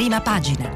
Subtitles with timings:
[0.00, 0.66] prima pagina.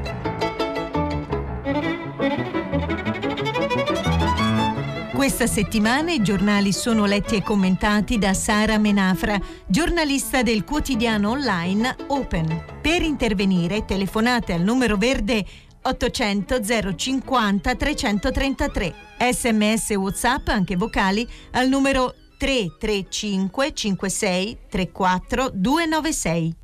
[5.15, 11.95] Questa settimana i giornali sono letti e commentati da Sara Menafra, giornalista del quotidiano online
[12.09, 12.65] Open.
[12.79, 15.43] Per intervenire telefonate al numero verde
[15.81, 16.59] 800
[16.95, 18.93] 050 333.
[19.31, 26.55] Sms WhatsApp anche vocali al numero 335 56 34 296.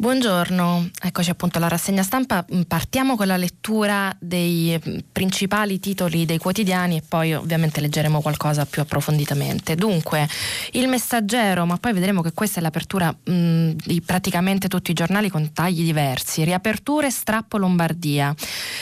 [0.00, 2.42] Buongiorno, eccoci appunto alla rassegna stampa.
[2.54, 8.22] Mm, partiamo con la lettura dei mm, principali titoli dei quotidiani e poi ovviamente leggeremo
[8.22, 9.74] qualcosa più approfonditamente.
[9.74, 10.26] Dunque,
[10.72, 14.94] il messaggero, ma poi vedremo che questa è l'apertura mh, mm, di praticamente tutti i
[14.94, 16.44] giornali con tagli diversi.
[16.44, 18.34] Riaperture, strappo Lombardia.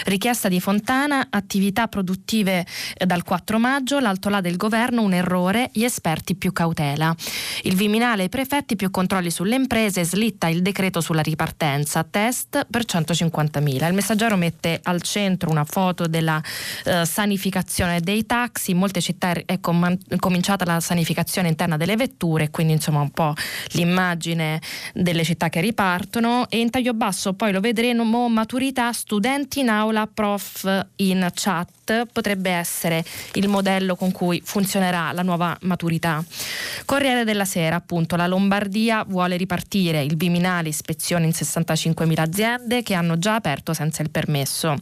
[0.04, 5.68] Richiesta di Fontana, attività produttive eh, dal 4 maggio, l'alto là del governo, un errore,
[5.72, 7.12] gli esperti più cautela.
[7.62, 12.66] Il Viminale e i prefetti più controlli sulle imprese, slitta il decreto sulla ripartenza, test
[12.68, 13.86] per 150.000.
[13.86, 16.42] Il messaggero mette al centro una foto della
[16.84, 22.50] eh, sanificazione dei taxi, in molte città è com- cominciata la sanificazione interna delle vetture,
[22.50, 23.32] quindi insomma un po'
[23.72, 24.60] l'immagine
[24.92, 26.46] delle città che ripartono.
[26.50, 31.77] E in taglio basso poi lo vedremo maturità studenti in aula, prof in chat
[32.10, 36.24] potrebbe essere il modello con cui funzionerà la nuova maturità.
[36.84, 42.94] Corriere della Sera, appunto, la Lombardia vuole ripartire, il Viminali ispezione in 65.000 aziende che
[42.94, 44.76] hanno già aperto senza il permesso.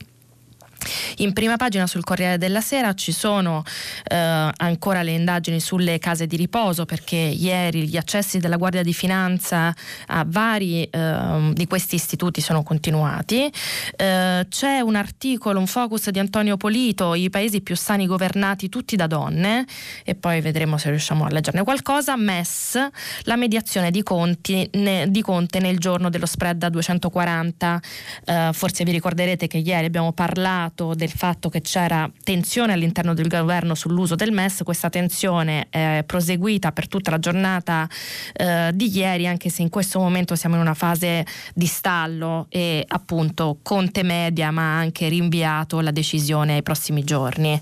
[1.16, 3.62] In prima pagina sul Corriere della Sera ci sono
[4.04, 8.92] eh, ancora le indagini sulle case di riposo perché ieri gli accessi della Guardia di
[8.92, 9.74] Finanza
[10.06, 13.50] a vari eh, di questi istituti sono continuati.
[13.96, 18.96] Eh, c'è un articolo, un focus di Antonio Polito, i paesi più sani governati tutti
[18.96, 19.64] da donne
[20.04, 22.16] e poi vedremo se riusciamo a leggerne qualcosa.
[22.16, 22.78] MES,
[23.22, 27.80] la mediazione di, conti, ne, di Conte nel giorno dello spread a 240.
[28.24, 33.14] Eh, forse vi ricorderete che ieri abbiamo parlato parlato del fatto che c'era tensione all'interno
[33.14, 37.88] del governo sull'uso del MES, questa tensione è proseguita per tutta la giornata
[38.32, 42.84] eh, di ieri, anche se in questo momento siamo in una fase di stallo e
[42.86, 47.60] appunto Conte media ma ha anche rinviato la decisione ai prossimi giorni.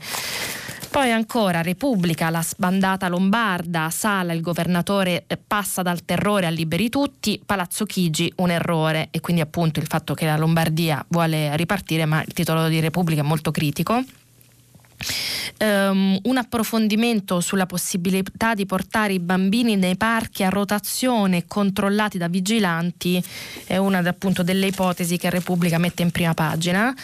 [0.95, 6.89] Poi ancora Repubblica, la sbandata lombarda, Sala, il governatore eh, passa dal terrore a liberi
[6.89, 12.05] tutti, Palazzo Chigi un errore e quindi appunto il fatto che la Lombardia vuole ripartire,
[12.05, 14.05] ma il titolo di Repubblica è molto critico.
[15.59, 22.29] Um, un approfondimento sulla possibilità di portare i bambini nei parchi a rotazione controllati da
[22.29, 23.23] vigilanti
[23.67, 26.95] è una appunto delle ipotesi che Repubblica mette in prima pagina.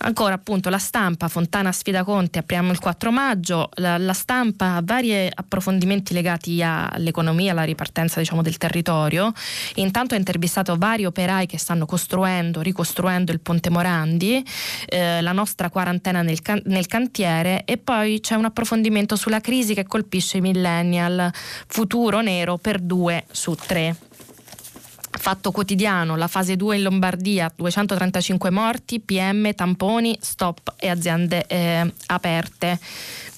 [0.00, 4.82] Ancora appunto la stampa, Fontana sfida Conte, apriamo il 4 maggio, la, la stampa ha
[4.84, 9.32] vari approfondimenti legati all'economia, alla ripartenza diciamo, del territorio.
[9.76, 14.44] Intanto ha intervistato vari operai che stanno costruendo, ricostruendo il Ponte Morandi,
[14.86, 19.74] eh, la nostra quarantena nel, can- nel cantiere e poi c'è un approfondimento sulla crisi
[19.74, 21.30] che colpisce i millennial,
[21.66, 23.96] futuro nero per due su tre.
[25.10, 31.92] Fatto quotidiano, la fase 2 in Lombardia, 235 morti, PM, tamponi, stop e aziende eh,
[32.06, 32.78] aperte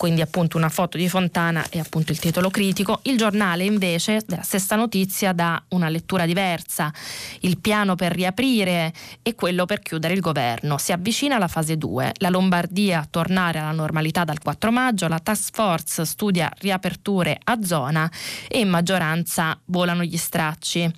[0.01, 3.01] quindi appunto una foto di Fontana e appunto il titolo critico.
[3.03, 6.91] Il giornale invece della stessa notizia dà una lettura diversa.
[7.41, 10.79] Il piano per riaprire e quello per chiudere il governo.
[10.79, 12.13] Si avvicina la fase 2.
[12.17, 18.11] La Lombardia tornare alla normalità dal 4 maggio, la task force studia riaperture a zona
[18.49, 20.91] e in maggioranza volano gli stracci.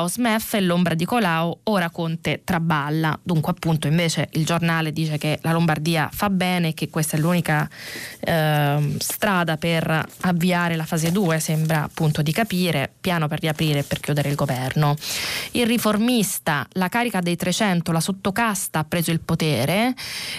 [0.00, 3.18] Caos MEF e l'ombra di Colau, ora Conte traballa.
[3.22, 7.68] Dunque appunto invece il giornale dice che la Lombardia fa bene che questa è l'unica
[8.20, 13.82] eh, strada per avviare la fase 2, sembra appunto di capire, piano per riaprire e
[13.82, 14.96] per chiudere il governo.
[15.50, 19.94] Il riformista, la carica dei 300, la sottocasta ha preso il potere,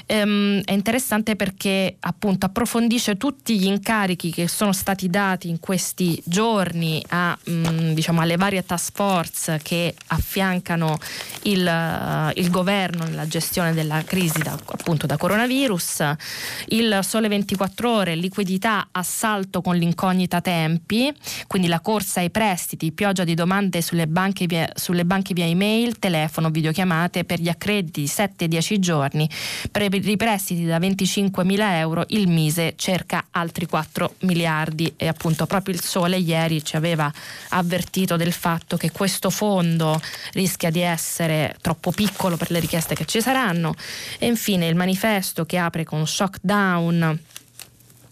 [0.08, 6.20] ehm, è interessante perché appunto approfondisce tutti gli incarichi che sono stati dati in questi
[6.26, 10.98] giorni a, mh, mm, diciamo, alle varie task force che affiancano
[11.44, 16.16] il, uh, il governo nella gestione della crisi da, appunto da coronavirus.
[16.68, 21.14] Il Sole 24 24 ore, liquidità, assalto con l'incognita tempi,
[21.48, 26.00] quindi la corsa ai prestiti, pioggia di domande sulle banche via, sulle banche via email,
[26.00, 29.30] telefono, videochiamate per gli accrediti 7-10 giorni.
[29.72, 35.46] Per i prestiti da 25 mila euro il Mise cerca altri 4 miliardi e appunto
[35.46, 37.12] proprio il Sole ieri ci aveva
[37.50, 40.00] avvertito del fatto che questo fondo
[40.34, 43.74] rischia di essere troppo piccolo per le richieste che ci saranno.
[44.20, 47.20] E infine il manifesto che apre con shock down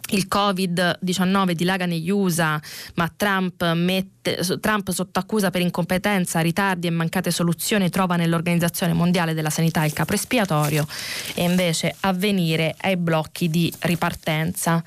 [0.09, 2.59] il Covid-19 dilaga negli USA,
[2.95, 9.33] ma Trump, mette, Trump, sotto accusa per incompetenza, ritardi e mancate soluzioni trova nell'Organizzazione Mondiale
[9.33, 10.87] della Sanità il capo espiatorio
[11.33, 14.83] e invece avvenire ai blocchi di ripartenza.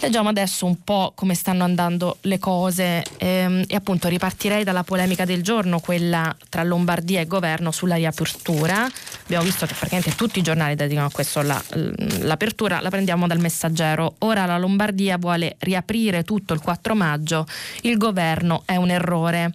[0.00, 5.24] Leggiamo adesso un po' come stanno andando le cose ehm, e appunto ripartirei dalla polemica
[5.24, 8.88] del giorno, quella tra Lombardia e governo sulla riapertura.
[9.24, 11.62] Abbiamo visto che praticamente tutti i giornali dedicano a questo la,
[12.20, 14.16] l'apertura, la prendiamo dal messaggero.
[14.18, 17.46] Ora la Lombardia vuole riaprire tutto il 4 maggio,
[17.82, 19.52] il governo è un errore.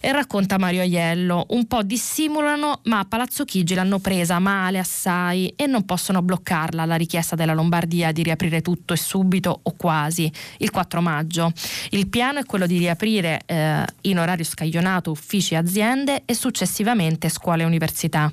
[0.00, 5.50] E racconta Mario Aiello, un po' dissimulano, ma a Palazzo Chigi l'hanno presa male assai
[5.56, 10.30] e non possono bloccarla la richiesta della Lombardia di riaprire tutto e subito o quasi
[10.58, 11.52] il 4 maggio.
[11.90, 17.30] Il piano è quello di riaprire eh, in orario scaglionato uffici e aziende e successivamente
[17.30, 18.30] scuole e università.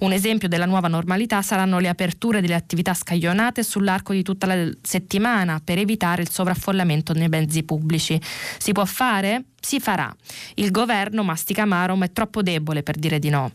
[0.00, 4.70] Un esempio della nuova normalità saranno le aperture delle attività scaglionate sull'arco di tutta la
[4.82, 5.27] settimana
[5.62, 8.20] per evitare il sovraffollamento nei mezzi pubblici.
[8.58, 9.44] Si può fare?
[9.60, 10.14] Si farà.
[10.54, 13.52] Il governo mastica amaro ma è troppo debole per dire di no.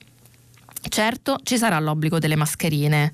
[0.90, 3.12] Certo, ci sarà l'obbligo delle mascherine.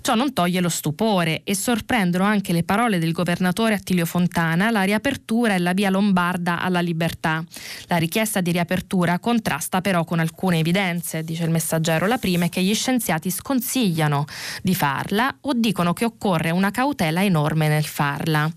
[0.00, 4.82] Ciò non toglie lo stupore e sorprendono anche le parole del governatore Attilio Fontana, la
[4.82, 7.44] riapertura e la via lombarda alla libertà.
[7.86, 12.06] La richiesta di riapertura contrasta però con alcune evidenze, dice il messaggero.
[12.06, 14.24] La prima è che gli scienziati sconsigliano
[14.62, 18.50] di farla o dicono che occorre una cautela enorme nel farla.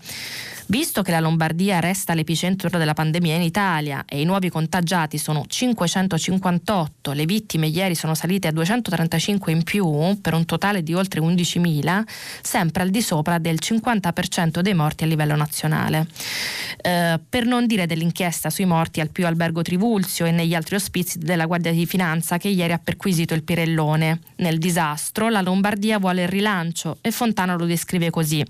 [0.66, 5.44] Visto che la Lombardia resta l'epicentro della pandemia in Italia e i nuovi contagiati sono
[5.46, 11.20] 558, le vittime ieri sono salite a 235 in più per un totale di oltre
[11.20, 12.04] 11.000,
[12.40, 16.06] sempre al di sopra del 50% dei morti a livello nazionale.
[16.80, 21.18] Eh, per non dire dell'inchiesta sui morti al più albergo Trivulzio e negli altri ospizi
[21.18, 24.20] della Guardia di Finanza che ieri ha perquisito il Pirellone.
[24.36, 28.42] Nel disastro la Lombardia vuole il rilancio e Fontana lo descrive così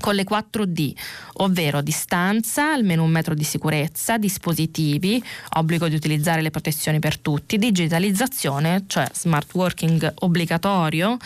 [0.00, 0.92] con le 4D,
[1.34, 5.22] ovvero distanza, almeno un metro di sicurezza, dispositivi,
[5.56, 11.18] obbligo di utilizzare le protezioni per tutti, digitalizzazione, cioè smart working obbligatorio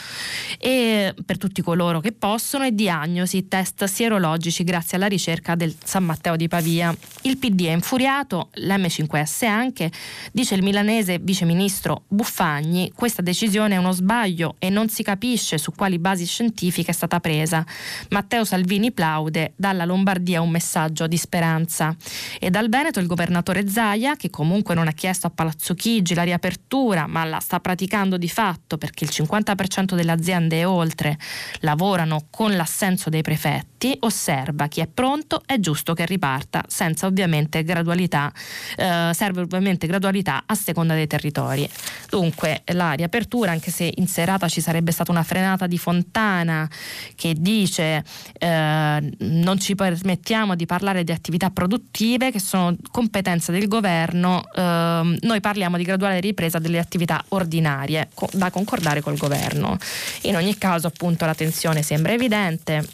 [0.58, 6.34] per tutti coloro che possono e diagnosi, test sierologici grazie alla ricerca del San Matteo
[6.34, 6.94] di Pavia.
[7.22, 9.92] Il PD è infuriato, l'M5S anche,
[10.32, 15.72] dice il milanese viceministro Buffagni, questa decisione è uno sbaglio e non si capisce su
[15.72, 17.64] quali basi scientifiche è stata presa.
[18.10, 21.94] Matteo Salvini Salvini plaude, dalla Lombardia un messaggio di speranza.
[22.40, 26.22] E dal Veneto il governatore Zaia, che comunque non ha chiesto a Palazzo Chigi la
[26.22, 31.18] riapertura, ma la sta praticando di fatto perché il 50% delle aziende e oltre
[31.60, 37.64] lavorano con l'assenso dei prefetti, osserva chi è pronto è giusto che riparta, senza ovviamente
[37.64, 38.32] gradualità,
[38.76, 41.68] eh, serve ovviamente gradualità a seconda dei territori.
[42.08, 46.66] Dunque la riapertura, anche se in serata ci sarebbe stata una frenata di Fontana
[47.14, 48.02] che dice
[48.38, 54.42] eh, eh, non ci permettiamo di parlare di attività produttive che sono competenza del governo,
[54.54, 59.76] eh, noi parliamo di graduale ripresa delle attività ordinarie co- da concordare col governo.
[60.22, 62.86] In ogni caso appunto la tensione sembra evidente.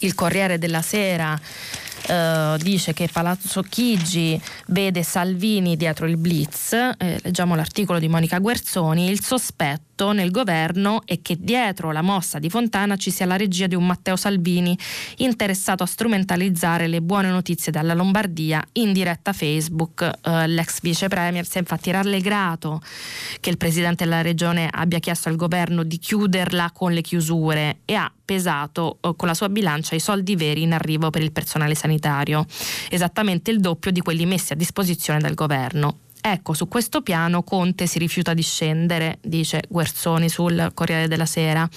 [0.00, 1.38] Il Corriere della Sera
[2.08, 8.38] Uh, dice che Palazzo Chigi vede Salvini dietro il blitz, eh, leggiamo l'articolo di Monica
[8.38, 13.24] Guerzoni, il sospetto tutto nel governo e che dietro la mossa di Fontana ci sia
[13.24, 14.78] la regia di un Matteo Salvini
[15.16, 20.02] interessato a strumentalizzare le buone notizie dalla Lombardia in diretta Facebook.
[20.02, 22.82] Eh, l'ex vice premier si è infatti rallegrato
[23.40, 27.94] che il presidente della regione abbia chiesto al governo di chiuderla con le chiusure e
[27.94, 31.74] ha pesato eh, con la sua bilancia i soldi veri in arrivo per il personale
[31.74, 32.44] sanitario,
[32.90, 36.00] esattamente il doppio di quelli messi a disposizione dal governo.
[36.28, 41.68] Ecco, su questo piano Conte si rifiuta di scendere, dice Guerzoni sul Corriere della Sera.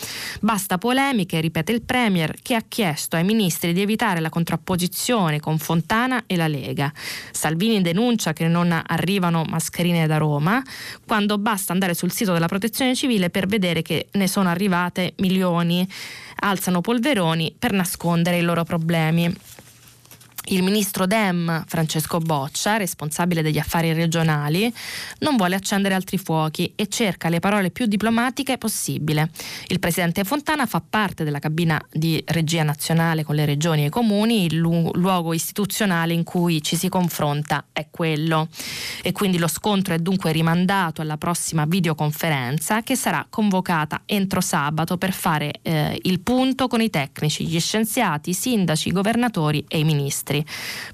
[0.41, 5.60] Basta polemiche, ripete il Premier, che ha chiesto ai ministri di evitare la contrapposizione con
[5.60, 6.91] Fontana e la Lega.
[7.29, 10.63] Salvini denuncia che non arrivano mascherine da Roma,
[11.06, 15.88] quando basta andare sul sito della Protezione Civile per vedere che ne sono arrivate milioni.
[16.41, 19.32] Alzano polveroni per nascondere i loro problemi.
[20.51, 24.74] Il ministro Dem, Francesco Boccia, responsabile degli affari regionali,
[25.20, 29.29] non vuole accendere altri fuochi e cerca le parole più diplomatiche possibile.
[29.68, 33.89] Il presidente Fontana fa parte della cabina di regia nazionale con le regioni e i
[33.91, 38.48] comuni, il lu- luogo istituzionale in cui ci si confronta è quello.
[39.03, 44.98] E quindi lo scontro è dunque rimandato alla prossima videoconferenza che sarà convocata entro sabato
[44.98, 49.77] per fare eh, il punto con i tecnici, gli scienziati, i sindaci, i governatori e
[49.77, 50.38] i ministri.
[50.39, 50.46] Altri.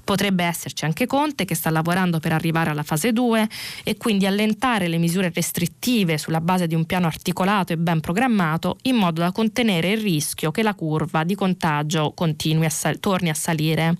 [0.04, 3.48] Potrebbe esserci anche Conte che sta lavorando per arrivare alla fase 2
[3.84, 8.78] e quindi allentare le misure restrittive sulla base di un piano articolato e ben programmato
[8.82, 13.28] in modo da contenere il rischio che la curva di contagio continui a sal- torni
[13.30, 13.96] a salire.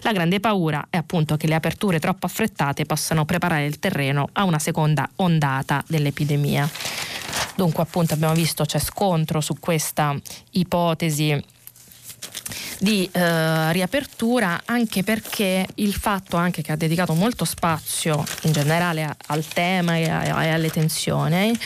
[0.00, 4.44] La grande paura è appunto che le aperture troppo affrettate possano preparare il terreno a
[4.44, 6.68] una seconda ondata dell'epidemia.
[7.56, 10.16] Dunque appunto abbiamo visto c'è scontro su questa
[10.52, 11.40] ipotesi
[12.78, 19.04] di eh, riapertura anche perché il fatto anche che ha dedicato molto spazio in generale
[19.04, 21.58] a, al tema e, a, e alle tensioni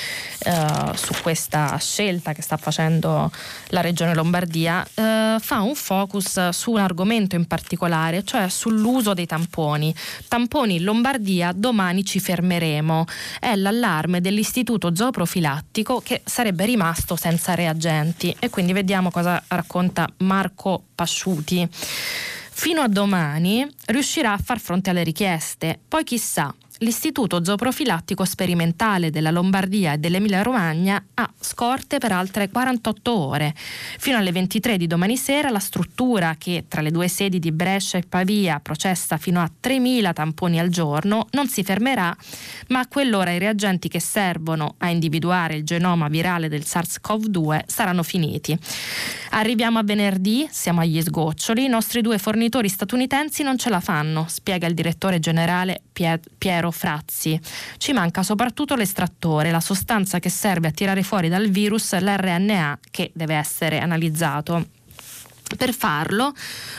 [0.45, 3.31] eh, su questa scelta che sta facendo
[3.69, 9.27] la regione Lombardia eh, fa un focus su un argomento in particolare cioè sull'uso dei
[9.27, 9.95] tamponi.
[10.29, 13.05] Tamponi in Lombardia domani ci fermeremo.
[13.41, 18.35] È l'allarme dell'istituto zooprofilattico che sarebbe rimasto senza reagenti.
[18.39, 21.69] E quindi vediamo cosa racconta Marco pasciuti.
[21.71, 29.31] Fino a domani riuscirà a far fronte alle richieste, poi chissà l'Istituto Zooprofilattico Sperimentale della
[29.31, 33.55] Lombardia e dell'Emilia-Romagna ha scorte per altre 48 ore.
[33.57, 37.99] Fino alle 23 di domani sera la struttura che tra le due sedi di Brescia
[37.99, 42.17] e Pavia processa fino a 3.000 tamponi al giorno non si fermerà,
[42.69, 48.03] ma a quell'ora i reagenti che servono a individuare il genoma virale del SARS-CoV-2 saranno
[48.03, 48.57] finiti.
[49.31, 54.27] Arriviamo a venerdì, siamo agli sgoccioli, i nostri due fornitori statunitensi non ce la fanno,
[54.29, 57.41] spiega il direttore generale Piero Piero Frazzi.
[57.77, 63.11] Ci manca soprattutto l'estrattore, la sostanza che serve a tirare fuori dal virus l'RNA che
[63.15, 64.77] deve essere analizzato.
[65.57, 66.33] Per farlo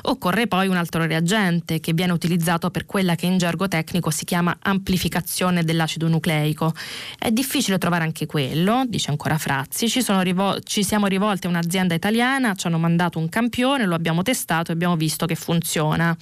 [0.04, 4.26] occorre poi un altro reagente che viene utilizzato per quella che in gergo tecnico si
[4.26, 6.74] chiama amplificazione dell'acido nucleico.
[7.18, 9.90] È difficile trovare anche quello, dice ancora Frazzi.
[9.90, 14.22] Ci, rivol- ci siamo rivolti a un'azienda italiana, ci hanno mandato un campione, lo abbiamo
[14.22, 16.16] testato e abbiamo visto che funziona.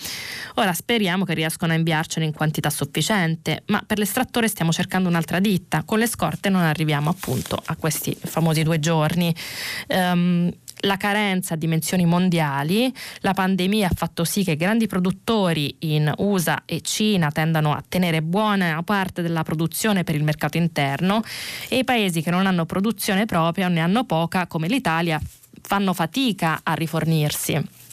[0.55, 5.39] Ora speriamo che riescano a inviarcene in quantità sufficiente, ma per l'estrattore stiamo cercando un'altra
[5.39, 5.83] ditta.
[5.83, 9.35] Con le scorte non arriviamo appunto a questi famosi due giorni.
[9.89, 16.11] Um, la carenza a dimensioni mondiali, la pandemia ha fatto sì che grandi produttori in
[16.17, 21.23] USA e Cina tendano a tenere buona parte della produzione per il mercato interno
[21.67, 25.19] e i paesi che non hanno produzione propria o ne hanno poca, come l'Italia,
[25.61, 27.85] fanno fatica a rifornirsi.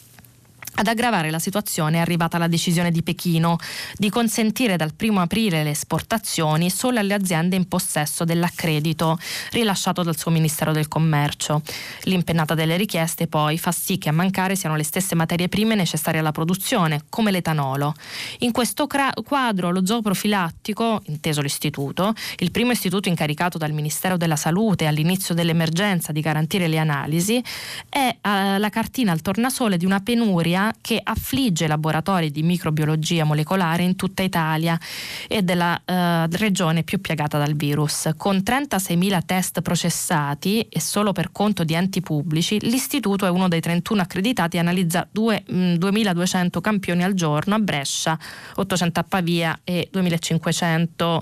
[0.77, 3.55] Ad aggravare la situazione è arrivata la decisione di Pechino
[3.95, 9.17] di consentire dal 1 aprile le esportazioni solo alle aziende in possesso dell'accredito
[9.51, 11.61] rilasciato dal suo Ministero del Commercio.
[12.03, 16.19] L'impennata delle richieste poi fa sì che a mancare siano le stesse materie prime necessarie
[16.19, 17.93] alla produzione, come l'etanolo.
[18.39, 18.85] In questo
[19.23, 26.11] quadro lo zooprofilattico, inteso l'istituto, il primo istituto incaricato dal Ministero della Salute all'inizio dell'emergenza
[26.11, 27.41] di garantire le analisi,
[27.87, 33.83] è eh, la cartina al tornasole di una penuria che affligge laboratori di microbiologia molecolare
[33.83, 34.79] in tutta Italia
[35.27, 38.11] e della eh, regione più piegata dal virus.
[38.17, 43.61] Con 36.000 test processati e solo per conto di enti pubblici, l'istituto è uno dei
[43.61, 48.17] 31 accreditati e analizza 2, mh, 2.200 campioni al giorno a Brescia,
[48.55, 51.21] 800 a Pavia e 2.500,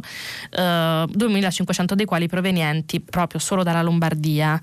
[0.52, 4.60] eh, 2.500 dei quali provenienti proprio solo dalla Lombardia.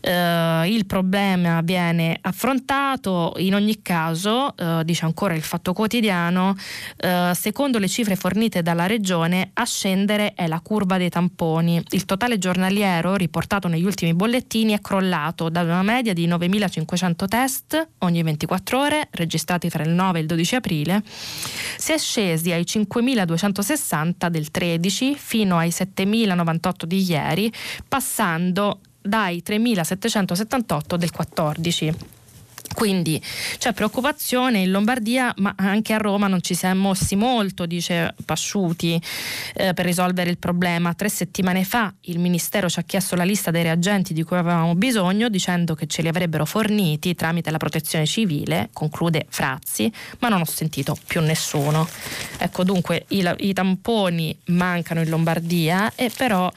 [0.00, 6.56] Eh, il problema viene affrontato in ogni caso caso, eh, dice ancora il Fatto Quotidiano,
[6.96, 11.82] eh, secondo le cifre fornite dalla Regione, a scendere è la curva dei tamponi.
[11.90, 17.88] Il totale giornaliero riportato negli ultimi bollettini è crollato da una media di 9.500 test
[17.98, 21.02] ogni 24 ore, registrati tra il 9 e il 12 aprile,
[21.76, 27.52] si è scesi ai 5.260 del 13 fino ai 7.098 di ieri,
[27.86, 32.18] passando dai 3.778 del 14.
[32.80, 33.22] Quindi
[33.58, 38.14] c'è preoccupazione in Lombardia, ma anche a Roma non ci si è mossi molto, dice
[38.24, 38.98] Pasciuti,
[39.52, 40.94] eh, per risolvere il problema.
[40.94, 44.74] Tre settimane fa il Ministero ci ha chiesto la lista dei reagenti di cui avevamo
[44.76, 50.40] bisogno, dicendo che ce li avrebbero forniti tramite la protezione civile, conclude Frazzi, ma non
[50.40, 51.86] ho sentito più nessuno.
[52.38, 56.50] Ecco, dunque i, i tamponi mancano in Lombardia e però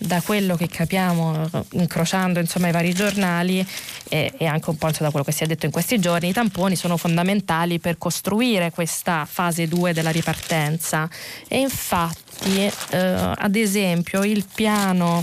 [0.00, 3.64] da quello che capiamo incrociando insomma, i vari giornali
[4.08, 6.32] e, e anche un po' da quello che si è detto in questi giorni, i
[6.32, 11.08] tamponi sono fondamentali per costruire questa fase 2 della ripartenza.
[11.48, 12.98] E infatti eh,
[13.36, 15.22] ad esempio il piano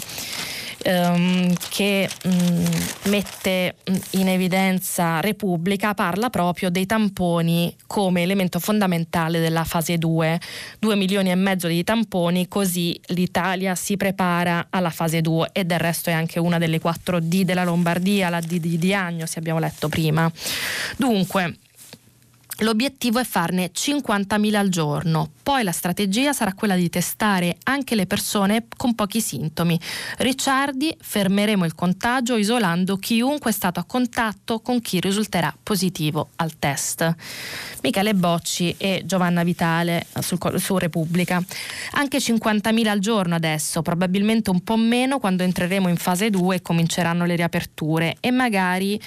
[0.87, 2.65] ehm, che mh, mm,
[3.09, 3.75] mette
[4.11, 10.39] in evidenza Repubblica parla proprio dei tamponi come elemento fondamentale della fase 2.
[10.79, 15.79] 2 milioni e mezzo di tamponi, così l'Italia si prepara alla fase 2 e del
[15.79, 19.89] resto è anche una delle 4 D della Lombardia, la D di diagnosi abbiamo letto
[19.89, 20.31] prima.
[20.95, 21.57] Dunque,
[22.61, 28.07] L'obiettivo è farne 50.000 al giorno, poi la strategia sarà quella di testare anche le
[28.07, 29.79] persone con pochi sintomi.
[30.17, 36.57] Ricciardi, fermeremo il contagio isolando chiunque è stato a contatto con chi risulterà positivo al
[36.57, 37.15] test.
[37.83, 41.39] Michele Bocci e Giovanna Vitale sul, su Repubblica.
[41.91, 46.61] Anche 50.000 al giorno adesso, probabilmente un po' meno quando entreremo in fase 2 e
[46.63, 48.99] cominceranno le riaperture e magari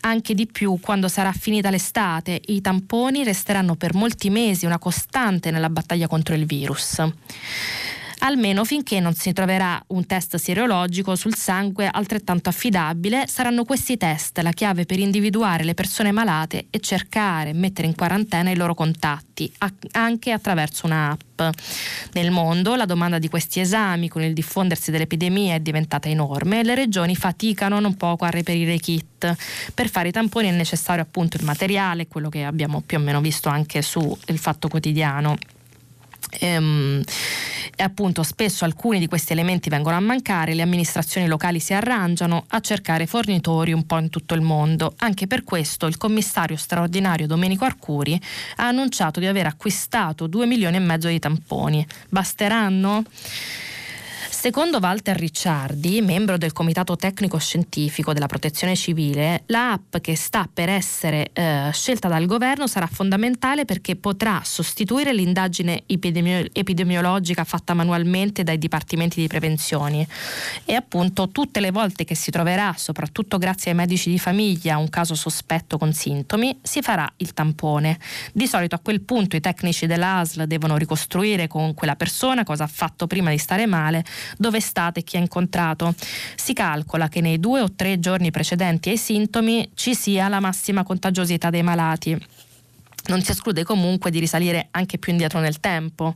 [0.00, 2.40] anche di più quando sarà finita l'estate.
[2.46, 7.02] I tamponi resteranno per molti mesi una costante nella battaglia contro il virus
[8.20, 14.38] almeno finché non si troverà un test serologico sul sangue altrettanto affidabile, saranno questi test
[14.38, 18.74] la chiave per individuare le persone malate e cercare e mettere in quarantena i loro
[18.74, 19.52] contatti,
[19.92, 21.24] anche attraverso un'app.
[22.12, 26.64] Nel mondo la domanda di questi esami con il diffondersi dell'epidemia è diventata enorme e
[26.64, 29.36] le regioni faticano non poco a reperire i kit.
[29.74, 33.20] Per fare i tamponi è necessario appunto il materiale, quello che abbiamo più o meno
[33.20, 35.36] visto anche su Il Fatto Quotidiano.
[36.40, 37.02] Ehm,
[37.78, 42.44] e appunto spesso alcuni di questi elementi vengono a mancare, le amministrazioni locali si arrangiano
[42.48, 44.94] a cercare fornitori un po' in tutto il mondo.
[44.98, 48.18] Anche per questo il commissario straordinario Domenico Arcuri
[48.56, 51.86] ha annunciato di aver acquistato 2 milioni e mezzo di tamponi.
[52.08, 53.04] Basteranno?
[54.46, 60.48] Secondo Walter Ricciardi, membro del Comitato Tecnico Scientifico della Protezione Civile, la app che sta
[60.50, 67.74] per essere eh, scelta dal governo sarà fondamentale perché potrà sostituire l'indagine epidemio- epidemiologica fatta
[67.74, 70.06] manualmente dai dipartimenti di prevenzione
[70.64, 74.88] e appunto tutte le volte che si troverà, soprattutto grazie ai medici di famiglia, un
[74.88, 77.98] caso sospetto con sintomi, si farà il tampone.
[78.32, 82.68] Di solito a quel punto i tecnici dell'ASL devono ricostruire con quella persona cosa ha
[82.68, 84.04] fatto prima di stare male
[84.36, 85.94] dove state e chi ha incontrato.
[86.34, 90.82] Si calcola che nei due o tre giorni precedenti ai sintomi ci sia la massima
[90.82, 92.18] contagiosità dei malati
[93.06, 96.14] non si esclude comunque di risalire anche più indietro nel tempo.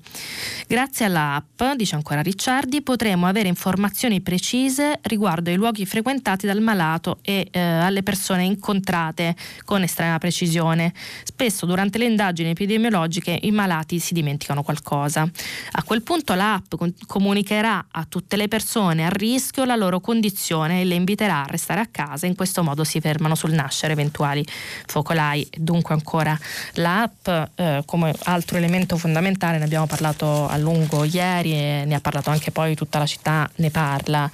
[0.67, 6.61] Grazie alla app, dice ancora Ricciardi, potremo avere informazioni precise riguardo ai luoghi frequentati dal
[6.61, 10.93] malato e eh, alle persone incontrate con estrema precisione.
[11.25, 15.29] Spesso durante le indagini epidemiologiche i malati si dimenticano qualcosa.
[15.73, 16.75] A quel punto l'app
[17.07, 21.81] comunicherà a tutte le persone a rischio la loro condizione e le inviterà a restare
[21.81, 22.27] a casa.
[22.27, 24.45] In questo modo si fermano sul nascere eventuali
[24.87, 25.49] focolai.
[25.57, 26.39] Dunque ancora
[26.81, 32.01] L'app eh, come altro elemento fondamentale, ne abbiamo parlato a lungo ieri e ne ha
[32.01, 34.31] parlato anche poi tutta la città, ne parla.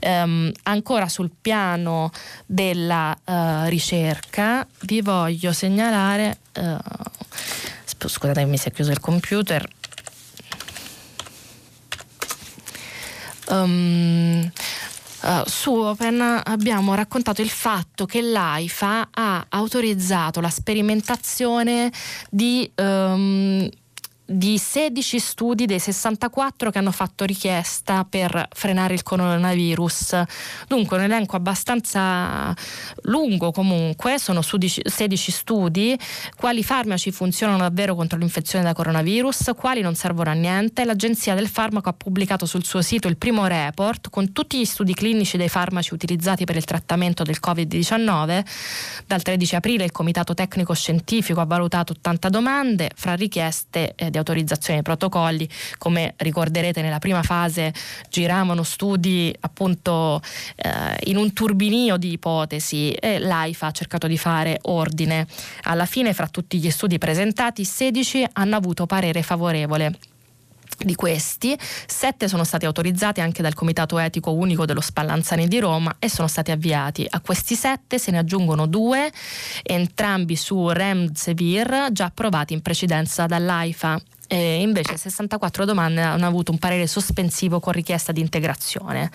[0.00, 2.10] Um, ancora sul piano
[2.46, 6.76] della uh, ricerca vi voglio segnalare, uh,
[7.84, 9.68] scusate mi si è chiuso il computer,
[13.50, 14.52] Um,
[15.20, 21.90] Uh, su Open abbiamo raccontato il fatto che l'AIFA ha autorizzato la sperimentazione
[22.30, 23.68] di um,
[24.30, 30.22] di 16 studi dei 64 che hanno fatto richiesta per frenare il coronavirus.
[30.66, 32.54] Dunque un elenco abbastanza
[33.04, 35.98] lungo comunque, sono 16 studi,
[36.36, 40.84] quali farmaci funzionano davvero contro l'infezione da coronavirus, quali non servono a niente.
[40.84, 44.92] L'Agenzia del Farmaco ha pubblicato sul suo sito il primo report con tutti gli studi
[44.92, 48.44] clinici dei farmaci utilizzati per il trattamento del Covid-19.
[49.06, 54.17] Dal 13 aprile il Comitato Tecnico Scientifico ha valutato 80 domande fra richieste eh, di
[54.18, 55.48] autorizzazione ai protocolli.
[55.78, 57.72] Come ricorderete nella prima fase
[58.10, 60.20] giravano studi appunto
[60.56, 60.70] eh,
[61.04, 65.26] in un turbinio di ipotesi e l'AIFA ha cercato di fare ordine.
[65.62, 69.98] Alla fine fra tutti gli studi presentati 16 hanno avuto parere favorevole.
[70.76, 75.96] Di questi, sette sono stati autorizzati anche dal Comitato Etico Unico dello Spallanzani di Roma
[75.98, 77.06] e sono stati avviati.
[77.08, 79.10] A questi sette se ne aggiungono due,
[79.62, 86.58] entrambi su Remdesivir, già approvati in precedenza dall'AIFA e invece 64 domande hanno avuto un
[86.58, 89.10] parere sospensivo con richiesta di integrazione.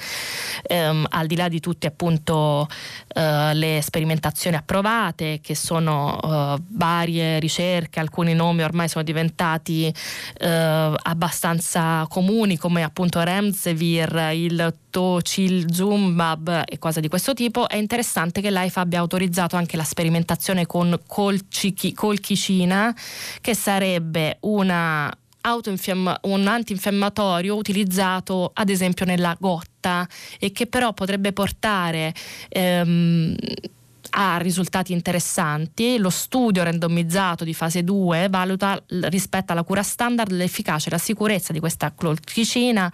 [0.63, 2.67] Ehm, al di là di tutte appunto
[3.13, 9.93] eh, le sperimentazioni approvate, che sono eh, varie ricerche, alcuni nomi ormai sono diventati
[10.39, 18.41] eh, abbastanza comuni, come appunto Remsevir, il Tocilzumab e cose di questo tipo, è interessante
[18.41, 22.95] che l'AIFA abbia autorizzato anche la sperimentazione con colchicina,
[23.41, 25.11] che sarebbe una
[25.45, 30.07] un antinfiammatorio utilizzato ad esempio nella gotta
[30.39, 32.13] e che però potrebbe portare
[32.47, 33.35] ehm,
[34.15, 35.97] ha risultati interessanti.
[35.97, 41.53] Lo studio randomizzato di fase 2 valuta rispetto alla cura standard l'efficacia e la sicurezza
[41.53, 42.91] di questa clorticina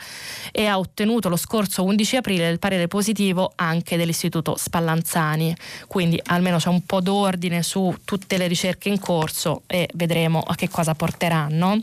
[0.51, 5.55] e ha ottenuto lo scorso 11 aprile il parere positivo anche dell'Istituto Spallanzani.
[5.88, 10.55] Quindi almeno c'è un po' d'ordine su tutte le ricerche in corso e vedremo a
[10.55, 11.82] che cosa porteranno.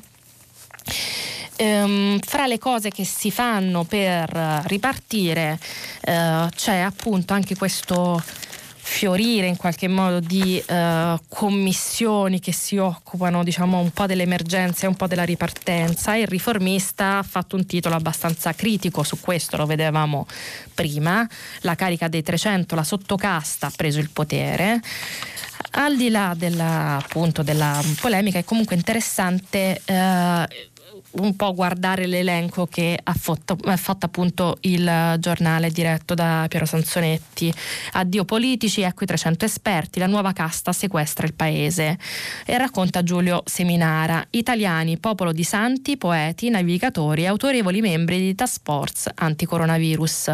[1.58, 4.28] Um, fra le cose che si fanno per
[4.66, 5.58] ripartire
[6.06, 8.22] uh, c'è appunto anche questo
[8.88, 14.88] fiorire in qualche modo di uh, commissioni che si occupano diciamo un po' dell'emergenza e
[14.88, 16.14] un po' della ripartenza.
[16.14, 20.26] Il riformista ha fatto un titolo abbastanza critico su questo, lo vedevamo
[20.72, 21.28] prima.
[21.60, 24.80] La carica dei 300, la sottocasta ha preso il potere.
[25.72, 30.48] Al di là della, appunto, della polemica è comunque interessante eh,
[31.18, 36.66] un po' guardare l'elenco che ha fatto, ha fatto, appunto il giornale diretto da Piero
[36.66, 37.52] Sansonetti.
[37.92, 41.98] Addio politici, ecco i 300 esperti, la nuova casta sequestra il paese.
[42.44, 48.60] E racconta Giulio Seminara, italiani, popolo di santi, poeti, navigatori e autorevoli membri di task
[48.62, 50.32] force anticoronavirus.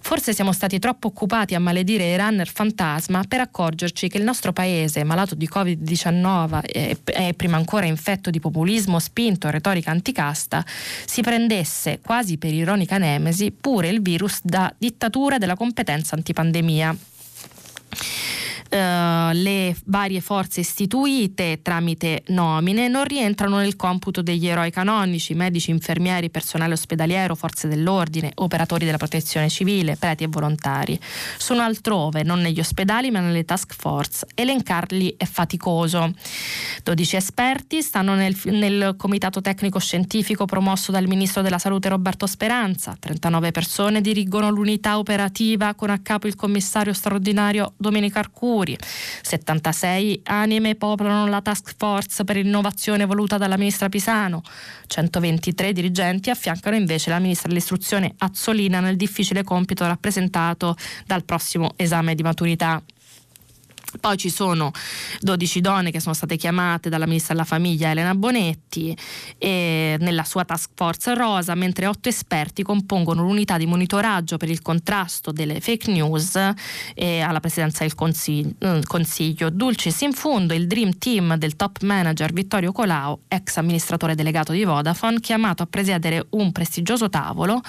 [0.00, 4.52] Forse siamo stati troppo occupati a maledire i runner fantasma per accorgerci che il nostro
[4.52, 10.64] paese, malato di Covid-19 e, prima ancora infetto di populismo spinto e retorica anticasta, casta
[11.04, 16.96] si prendesse quasi per ironica nemesi pure il virus da dittatura della competenza antipandemia.
[18.68, 25.70] Uh, le varie forze istituite tramite nomine non rientrano nel computo degli eroi canonici, medici,
[25.70, 30.98] infermieri, personale ospedaliero, forze dell'ordine, operatori della protezione civile, preti e volontari.
[31.38, 34.26] Sono altrove, non negli ospedali ma nelle task force.
[34.34, 36.12] Elencarli è faticoso.
[36.82, 42.96] 12 esperti stanno nel, nel comitato tecnico scientifico promosso dal ministro della salute Roberto Speranza.
[42.98, 48.76] 39 persone dirigono l'unità operativa con a capo il commissario straordinario Domenico Arcuri Mercuri.
[49.22, 54.42] 76 anime popolano la task force per l'innovazione voluta dalla ministra Pisano.
[54.86, 60.76] 123 dirigenti affiancano invece la ministra dell'istruzione Azzolina nel difficile compito rappresentato
[61.06, 62.82] dal prossimo esame di maturità.
[63.98, 64.70] Poi ci sono
[65.20, 68.96] 12 donne che sono state chiamate dalla ministra della famiglia Elena Bonetti
[69.38, 75.32] nella sua task force rosa, mentre otto esperti compongono l'unità di monitoraggio per il contrasto
[75.32, 78.54] delle fake news alla presidenza del consiglio.
[78.58, 79.50] Eh, consiglio.
[79.50, 84.64] Dulcis in fondo il dream team del top manager Vittorio Colau, ex amministratore delegato di
[84.64, 87.60] Vodafone, chiamato a presiedere un prestigioso tavolo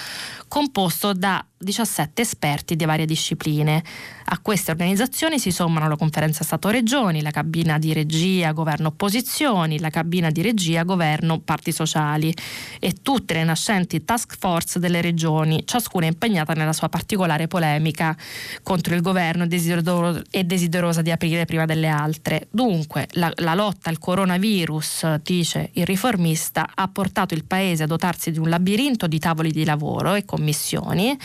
[0.48, 3.84] composto da 17 esperti di varie discipline.
[4.30, 10.32] A queste organizzazioni si sommano la conferenza Stato-Regioni, la cabina di regia governo-opposizioni, la cabina
[10.32, 12.34] di regia governo-parti sociali
[12.80, 18.18] e tutte le nascenti task force delle regioni, ciascuna impegnata nella sua particolare polemica
[18.64, 22.48] contro il governo e desiderosa di aprire prima delle altre.
[22.50, 28.32] Dunque, la, la lotta al coronavirus, dice il riformista, ha portato il Paese a dotarsi
[28.32, 31.16] di un labirinto di tavoli di lavoro e commissioni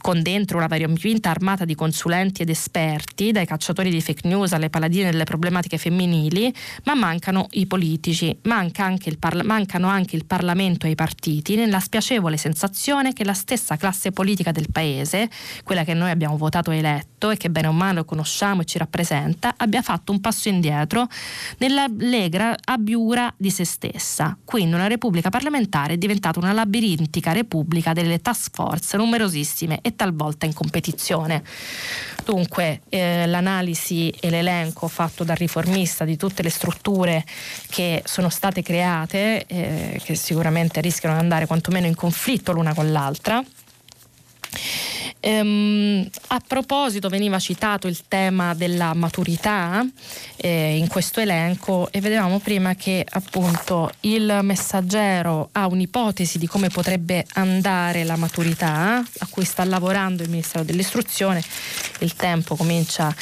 [0.00, 4.70] con dentro una variopinta armata di consulenti ed esperti, dai cacciatori di fake news alle
[4.70, 6.52] paladine delle problematiche femminili,
[6.84, 11.80] ma mancano i politici, manca anche parla- mancano anche il Parlamento e i partiti nella
[11.80, 15.28] spiacevole sensazione che la stessa classe politica del Paese,
[15.64, 18.78] quella che noi abbiamo votato e eletto e che bene o male conosciamo e ci
[18.78, 21.08] rappresenta, abbia fatto un passo indietro
[21.58, 24.36] nella allegra abiura di se stessa.
[24.44, 30.46] Quindi una repubblica parlamentare è diventata una labirintica repubblica delle task force numerosissime e talvolta
[30.46, 31.42] in competizione.
[32.24, 37.24] Dunque eh, l'analisi e l'elenco fatto dal riformista di tutte le strutture
[37.68, 42.92] che sono state create, eh, che sicuramente rischiano di andare quantomeno in conflitto l'una con
[42.92, 43.42] l'altra.
[45.24, 49.86] Ehm, a proposito veniva citato il tema della maturità
[50.36, 56.70] eh, in questo elenco e vedevamo prima che appunto il messaggero ha un'ipotesi di come
[56.70, 61.40] potrebbe andare la maturità a cui sta lavorando il Ministero dell'Istruzione.
[62.00, 63.14] Il tempo comincia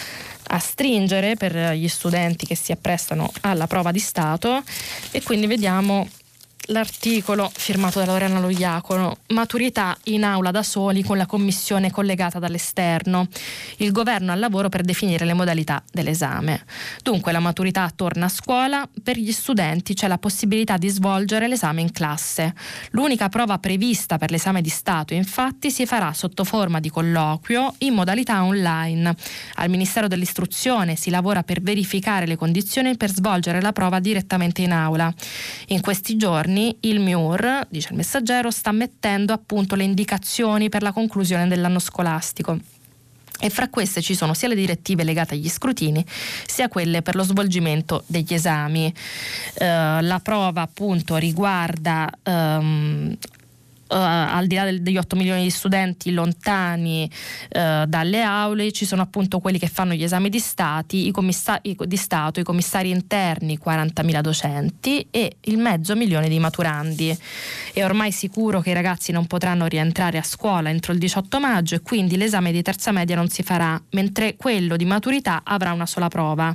[0.52, 4.62] a stringere per gli studenti che si apprestano alla prova di Stato
[5.10, 6.08] e quindi vediamo
[6.70, 13.28] l'articolo firmato da Lorena Loiacono, maturità in aula da soli con la commissione collegata dall'esterno,
[13.78, 16.64] il governo al lavoro per definire le modalità dell'esame.
[17.02, 21.80] Dunque la maturità torna a scuola, per gli studenti c'è la possibilità di svolgere l'esame
[21.80, 22.54] in classe.
[22.90, 27.94] L'unica prova prevista per l'esame di Stato infatti si farà sotto forma di colloquio in
[27.94, 29.14] modalità online.
[29.54, 34.72] Al Ministero dell'Istruzione si lavora per verificare le condizioni per svolgere la prova direttamente in
[34.72, 35.12] aula.
[35.68, 40.82] In questi giorni giorni il MIUR, dice il messaggero, sta mettendo appunto le indicazioni per
[40.82, 42.58] la conclusione dell'anno scolastico.
[43.42, 46.04] e fra queste ci sono sia le direttive legate agli scrutini
[46.44, 48.92] sia quelle per lo svolgimento degli esami.
[49.54, 53.16] Eh, la prova appunto riguarda ehm,
[53.96, 59.02] al di là del, degli 8 milioni di studenti lontani uh, dalle aule, ci sono
[59.02, 63.58] appunto quelli che fanno gli esami di, stati, i commissari, di Stato, i commissari interni,
[63.62, 67.16] 40.000 docenti e il mezzo milione di maturandi.
[67.72, 71.74] È ormai sicuro che i ragazzi non potranno rientrare a scuola entro il 18 maggio
[71.74, 75.86] e quindi l'esame di terza media non si farà, mentre quello di maturità avrà una
[75.86, 76.54] sola prova.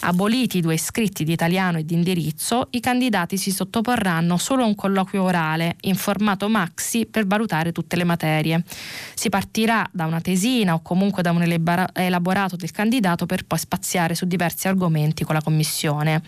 [0.00, 4.66] Aboliti i due iscritti di italiano e di indirizzo, i candidati si sottoporranno solo a
[4.66, 8.64] un colloquio orale in formato macro Maxi per valutare tutte le materie.
[9.14, 14.14] Si partirà da una tesina o comunque da un elaborato del candidato per poi spaziare
[14.14, 16.22] su diversi argomenti con la commissione.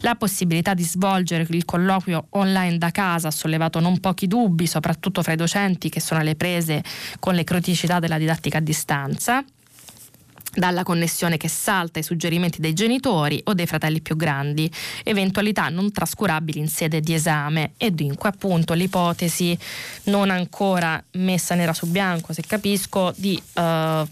[0.00, 5.22] La possibilità di svolgere il colloquio online da casa ha sollevato non pochi dubbi, soprattutto
[5.22, 6.82] fra i docenti che sono alle prese
[7.18, 9.44] con le criticità della didattica a distanza
[10.54, 14.70] dalla connessione che salta ai suggerimenti dei genitori o dei fratelli più grandi,
[15.02, 17.72] eventualità non trascurabili in sede di esame.
[17.76, 19.56] E dunque appunto l'ipotesi
[20.04, 24.06] non ancora messa nera su bianco, se capisco, di uh,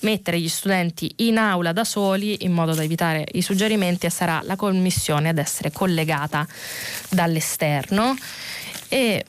[0.00, 4.40] mettere gli studenti in aula da soli in modo da evitare i suggerimenti e sarà
[4.42, 6.46] la commissione ad essere collegata
[7.08, 8.16] dall'esterno.
[8.88, 9.24] E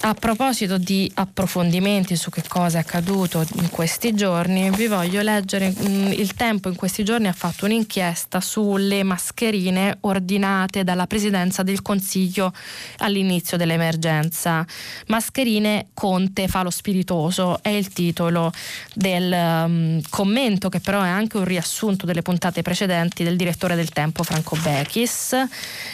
[0.00, 5.72] a proposito di approfondimenti su che cosa è accaduto in questi giorni, vi voglio leggere,
[5.72, 11.82] mm, il Tempo in questi giorni ha fatto un'inchiesta sulle mascherine ordinate dalla Presidenza del
[11.82, 12.52] Consiglio
[12.98, 14.66] all'inizio dell'emergenza.
[15.06, 18.52] Mascherine Conte fa lo spiritoso è il titolo
[18.94, 23.88] del um, commento che però è anche un riassunto delle puntate precedenti del direttore del
[23.88, 25.34] Tempo Franco Bechis.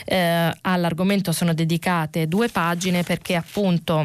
[0.04, 4.01] Eh, all'argomento sono dedicate due pagine perché appunto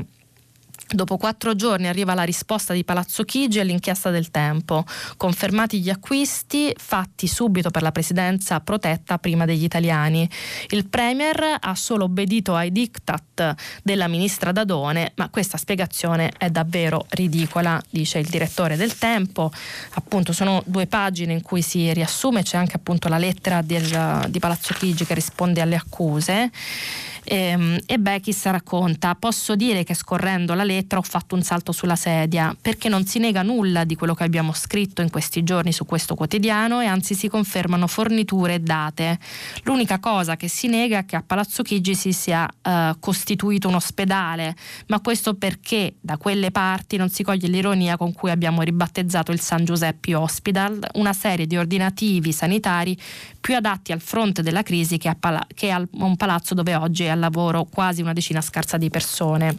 [0.90, 4.86] Dopo quattro giorni arriva la risposta di Palazzo Chigi all'inchiesta del tempo.
[5.18, 10.30] Confermati gli acquisti fatti subito per la presidenza protetta prima degli italiani.
[10.70, 17.06] Il Premier ha solo obbedito ai diktat della ministra Dadone, ma questa spiegazione è davvero
[17.10, 19.52] ridicola, dice il direttore del tempo.
[19.96, 24.40] Appunto sono due pagine in cui si riassume, c'è anche appunto la lettera del, di
[24.40, 26.50] Palazzo Chigi che risponde alle accuse.
[27.30, 31.74] E, ehm, e Bechis racconta: Posso dire che scorrendo la lettera ho fatto un salto
[31.74, 35.74] sulla sedia perché non si nega nulla di quello che abbiamo scritto in questi giorni
[35.74, 39.20] su questo quotidiano e anzi si confermano forniture e date.
[39.64, 43.76] L'unica cosa che si nega è che a Palazzo Chigi si sia uh, costituito un
[43.76, 44.56] ospedale,
[44.88, 49.42] ma questo perché da quelle parti non si coglie l'ironia con cui abbiamo ribattezzato il
[49.42, 52.98] San Giuseppe Hospital, una serie di ordinativi sanitari
[53.48, 57.06] più adatti al fronte della crisi che a, pala- che a un palazzo dove oggi
[57.06, 59.58] è al lavoro quasi una decina scarsa di persone.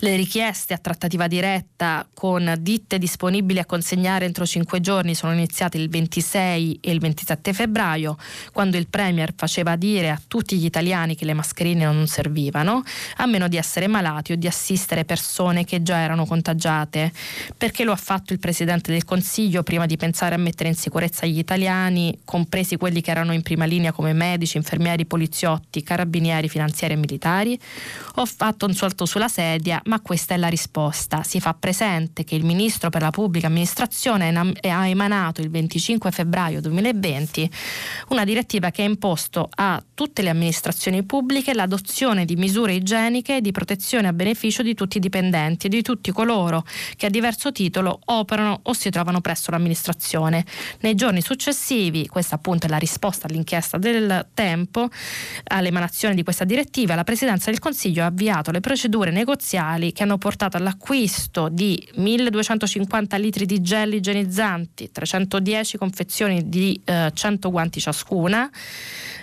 [0.00, 5.78] Le richieste a trattativa diretta con ditte disponibili a consegnare entro cinque giorni sono iniziate
[5.78, 8.18] il 26 e il 27 febbraio,
[8.52, 12.82] quando il Premier faceva dire a tutti gli italiani che le mascherine non servivano,
[13.16, 17.10] a meno di essere malati o di assistere persone che già erano contagiate.
[17.56, 21.24] Perché lo ha fatto il Presidente del Consiglio prima di pensare a mettere in sicurezza
[21.24, 26.92] gli italiani, compresi quelli che erano in prima linea come medici, infermieri, poliziotti, carabinieri, finanziari
[26.92, 27.58] e militari?
[28.16, 31.22] Ho fatto un salto sulla sedia ma questa è la risposta.
[31.22, 36.60] Si fa presente che il Ministro per la Pubblica Amministrazione ha emanato il 25 febbraio
[36.60, 37.50] 2020
[38.08, 43.52] una direttiva che ha imposto a tutte le amministrazioni pubbliche l'adozione di misure igieniche di
[43.52, 46.64] protezione a beneficio di tutti i dipendenti e di tutti coloro
[46.96, 50.44] che a diverso titolo operano o si trovano presso l'amministrazione.
[50.80, 54.88] Nei giorni successivi, questa appunto è la risposta all'inchiesta del tempo,
[55.44, 60.02] all'emanazione di questa direttiva, la Presidenza del Consiglio ha avviato le procedure negoziali mondiali che
[60.02, 67.80] hanno portato all'acquisto di 1250 litri di gel igienizzanti, 310 confezioni di eh, 100 guanti
[67.80, 68.50] ciascuna,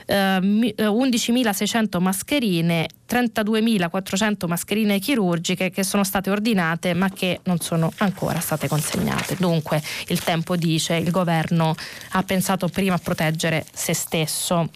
[0.05, 8.39] eh, 11.600 mascherine, 32.400 mascherine chirurgiche che sono state ordinate ma che non sono ancora
[8.39, 9.35] state consegnate.
[9.37, 11.75] Dunque il tempo dice il governo
[12.11, 14.69] ha pensato prima a proteggere se stesso.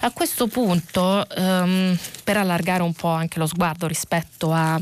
[0.00, 4.74] A questo punto, um, per allargare un po' anche lo sguardo rispetto a,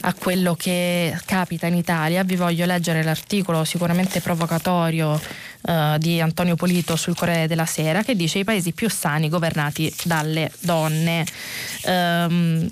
[0.00, 5.20] a quello che capita in Italia, vi voglio leggere l'articolo sicuramente provocatorio
[5.62, 9.94] uh, di Antonio Polito sul Corriere della Sera che dice i paesi più sani governati
[10.04, 11.24] dalle donne.
[11.84, 12.70] Um,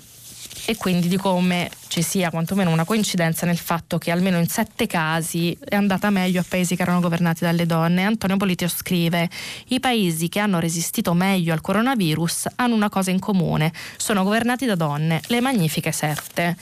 [0.65, 4.87] e quindi di come ci sia quantomeno una coincidenza nel fatto che almeno in sette
[4.87, 8.03] casi è andata meglio a paesi che erano governati dalle donne.
[8.03, 9.29] Antonio Politio scrive:
[9.67, 14.65] I paesi che hanno resistito meglio al coronavirus hanno una cosa in comune, sono governati
[14.65, 16.57] da donne, le magnifiche sette.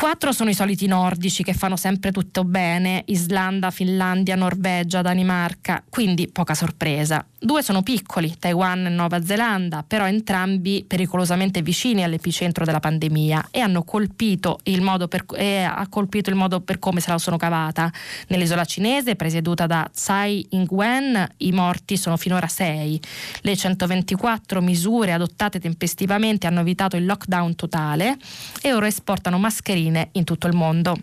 [0.00, 6.26] Quattro sono i soliti nordici che fanno sempre tutto bene, Islanda, Finlandia, Norvegia, Danimarca, quindi
[6.26, 7.22] poca sorpresa.
[7.38, 13.60] Due sono piccoli, Taiwan e Nuova Zelanda, però entrambi pericolosamente vicini all'epicentro della pandemia e
[13.60, 17.92] hanno colpito il modo per, ha colpito il modo per come se la sono cavata.
[18.28, 22.98] Nell'isola cinese, presieduta da Tsai Ing-wen, i morti sono finora sei.
[23.42, 28.16] Le 124 misure adottate tempestivamente hanno evitato il lockdown totale
[28.62, 30.96] e ora esportano mascherine in tutto il mondo.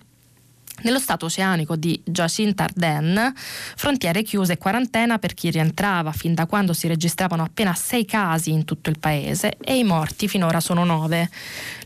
[0.84, 3.32] Nello stato oceanico di Jacinthe Ardennes,
[3.76, 8.52] frontiere chiuse e quarantena per chi rientrava, fin da quando si registravano appena sei casi
[8.52, 11.30] in tutto il paese e i morti finora sono nove.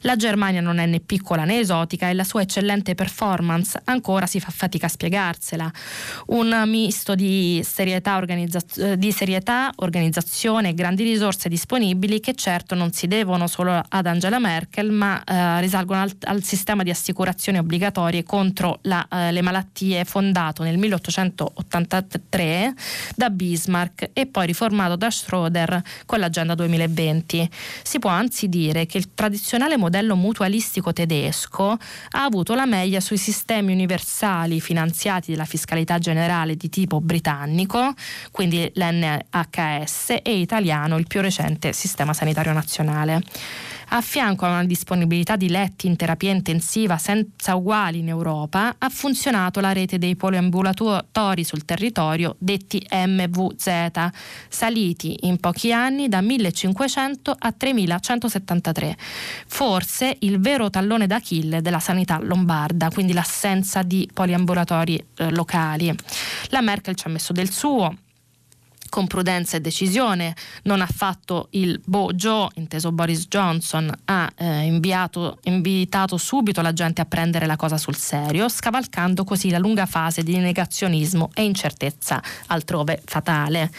[0.01, 4.41] La Germania non è né piccola né esotica e la sua eccellente performance ancora si
[4.41, 5.71] fa fatica a spiegarsela.
[6.27, 12.91] Un misto di serietà, organizza- di serietà organizzazione e grandi risorse disponibili che certo non
[12.91, 18.23] si devono solo ad Angela Merkel ma eh, risalgono al, al sistema di assicurazioni obbligatorie
[18.23, 22.74] contro la, eh, le malattie fondato nel 1883
[23.15, 27.50] da Bismarck e poi riformato da Schroeder con l'Agenda 2020.
[27.84, 33.17] Si può anzi dire che il tradizionale modello mutualistico tedesco ha avuto la meglio sui
[33.17, 37.94] sistemi universali finanziati dalla fiscalità generale di tipo britannico,
[38.32, 43.22] quindi l'NHS, e italiano, il più recente sistema sanitario nazionale.
[43.93, 48.88] A fianco a una disponibilità di letti in terapia intensiva senza uguali in Europa, ha
[48.88, 54.10] funzionato la rete dei poliambulatori sul territorio, detti MVZ,
[54.47, 58.95] saliti in pochi anni da 1500 a 3173.
[59.47, 65.93] Forse il vero tallone d'Achille della sanità lombarda, quindi l'assenza di poliambulatori eh, locali.
[66.47, 67.93] La Merkel ci ha messo del suo,
[68.91, 75.39] con prudenza e decisione, non ha fatto il Bojo, inteso Boris Johnson, ha eh, inviato,
[75.43, 80.23] invitato subito la gente a prendere la cosa sul serio, scavalcando così la lunga fase
[80.23, 83.71] di negazionismo e incertezza altrove fatale.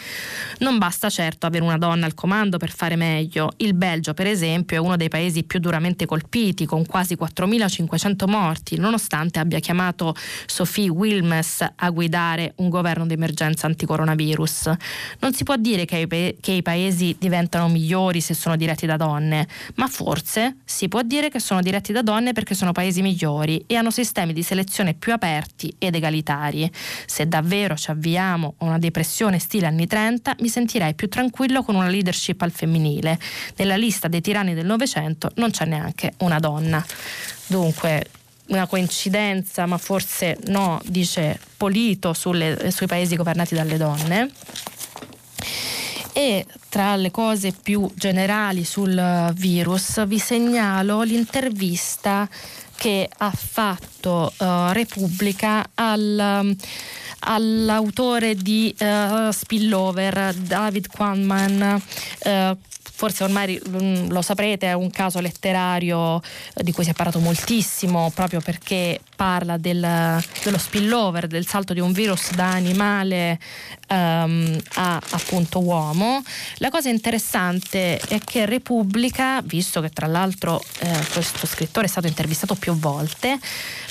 [0.59, 3.51] Non basta certo avere una donna al comando per fare meglio.
[3.57, 8.77] Il Belgio, per esempio, è uno dei paesi più duramente colpiti, con quasi 4.500 morti,
[8.77, 10.15] nonostante abbia chiamato
[10.47, 14.71] Sophie Wilmes a guidare un governo d'emergenza anticoronavirus.
[15.19, 18.97] Non si può dire che i, che i paesi diventano migliori se sono diretti da
[18.97, 23.63] donne, ma forse si può dire che sono diretti da donne perché sono paesi migliori
[23.67, 26.69] e hanno sistemi di selezione più aperti ed egalitari.
[27.05, 31.75] Se davvero ci avviamo a una depressione stile anni 30, mi sentirei più tranquillo con
[31.75, 33.19] una leadership al femminile.
[33.57, 36.83] Nella lista dei tiranni del Novecento non c'è neanche una donna.
[37.47, 38.07] Dunque,
[38.47, 44.29] una coincidenza, ma forse no, dice Polito sulle, sui paesi governati dalle donne.
[46.15, 52.27] E tra le cose più generali sul virus vi segnalo l'intervista
[52.75, 56.57] che ha fatto uh, Repubblica al,
[57.19, 61.79] all'autore di uh, Spillover, David Quamman,
[62.25, 62.57] uh,
[62.95, 66.21] forse ormai mm, lo saprete, è un caso letterario
[66.55, 71.79] di cui si è parlato moltissimo proprio perché parla del, dello spillover, del salto di
[71.79, 73.39] un virus da animale
[73.89, 76.21] um, a appunto uomo.
[76.63, 82.07] La cosa interessante è che Repubblica, visto che tra l'altro eh, questo scrittore è stato
[82.07, 83.37] intervistato più volte,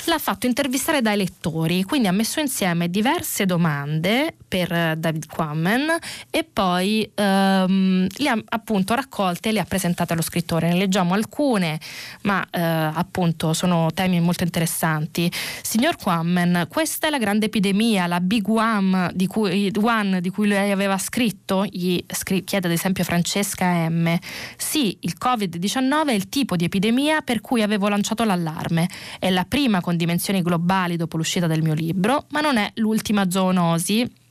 [0.05, 5.85] l'ha fatto intervistare dai lettori, quindi ha messo insieme diverse domande per eh, David Quammen
[6.31, 10.69] e poi um, le ha appunto raccolte e le ha presentate allo scrittore.
[10.69, 11.79] Ne leggiamo alcune,
[12.23, 15.31] ma eh, appunto sono temi molto interessanti.
[15.61, 20.47] Signor Quammen, questa è la grande epidemia, la Big One di cui, one di cui
[20.47, 21.65] lei aveva scritto?
[21.69, 22.03] Gli
[22.43, 24.17] chiede ad esempio Francesca M.
[24.57, 28.89] Sì, il Covid-19 è il tipo di epidemia per cui avevo lanciato l'allarme.
[29.19, 33.29] È la prima con dimensioni globali dopo l'uscita del mio libro, ma non è l'ultima
[33.29, 34.21] zoonosi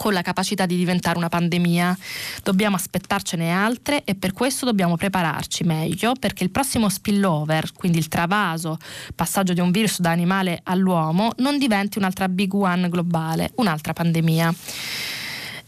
[0.00, 1.94] con la capacità di diventare una pandemia.
[2.42, 8.08] Dobbiamo aspettarcene altre e per questo dobbiamo prepararci meglio perché il prossimo spillover, quindi il
[8.08, 8.78] travaso,
[9.14, 14.54] passaggio di un virus da animale all'uomo, non diventi un'altra big one globale, un'altra pandemia.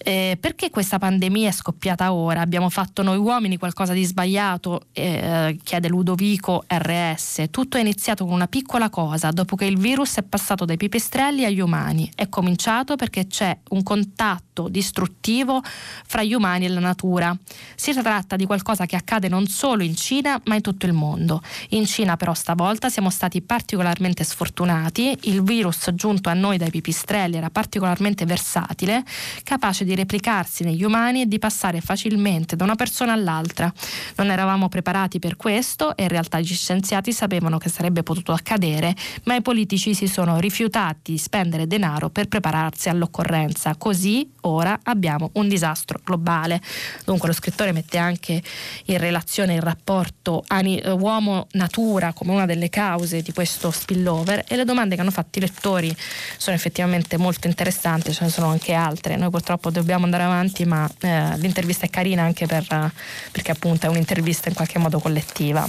[0.04, 2.40] Eh, perché questa pandemia è scoppiata ora?
[2.40, 4.86] Abbiamo fatto noi uomini qualcosa di sbagliato?
[4.92, 7.44] Eh, chiede Ludovico RS.
[7.50, 11.44] Tutto è iniziato con una piccola cosa, dopo che il virus è passato dai pipistrelli
[11.44, 12.10] agli umani.
[12.14, 15.62] È cominciato perché c'è un contatto distruttivo
[16.04, 17.36] fra gli umani e la natura.
[17.76, 21.42] Si tratta di qualcosa che accade non solo in Cina, ma in tutto il mondo.
[21.70, 27.36] In Cina però stavolta siamo stati particolarmente sfortunati, il virus giunto a noi dai pipistrelli
[27.36, 29.04] era particolarmente versatile,
[29.44, 33.73] capace di di replicarsi negli umani e di passare facilmente da una persona all'altra.
[34.16, 38.94] Non eravamo preparati per questo e in realtà gli scienziati sapevano che sarebbe potuto accadere,
[39.25, 43.75] ma i politici si sono rifiutati di spendere denaro per prepararsi all'occorrenza.
[43.77, 46.60] Così ora abbiamo un disastro globale.
[47.04, 48.42] Dunque lo scrittore mette anche
[48.87, 54.94] in relazione il rapporto uomo-natura come una delle cause di questo spillover e le domande
[54.94, 55.94] che hanno fatto i lettori
[56.37, 59.16] sono effettivamente molto interessanti, ce ne sono anche altre.
[59.16, 62.92] Noi purtroppo dobbiamo andare avanti, ma eh, l'intervista è carina anche per,
[63.30, 65.66] perché appunto è un'intervista in qualche modo collettiva.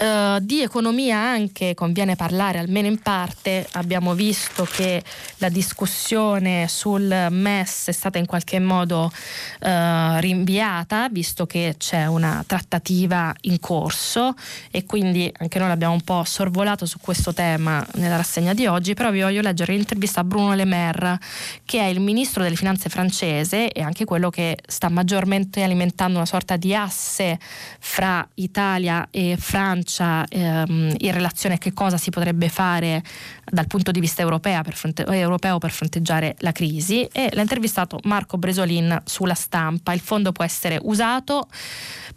[0.00, 5.02] Uh, di economia anche conviene parlare almeno in parte, abbiamo visto che
[5.38, 9.12] la discussione sul MES è stata in qualche modo
[9.60, 9.68] uh,
[10.18, 14.34] rinviata, visto che c'è una trattativa in corso
[14.70, 18.94] e quindi anche noi l'abbiamo un po' sorvolato su questo tema nella rassegna di oggi,
[18.94, 21.18] però vi voglio leggere l'intervista a Bruno Le Maire,
[21.64, 26.26] che è il ministro delle finanze francese e anche quello che sta maggiormente alimentando una
[26.26, 27.38] sorta di asse
[27.78, 33.02] fra Italia e Francia ehm, in relazione a che cosa si potrebbe fare
[33.44, 37.98] dal punto di vista europeo per, fronte- europeo per fronteggiare la crisi e l'ha intervistato
[38.04, 39.92] Marco Bresolin sulla stampa.
[39.92, 41.48] Il fondo può essere usato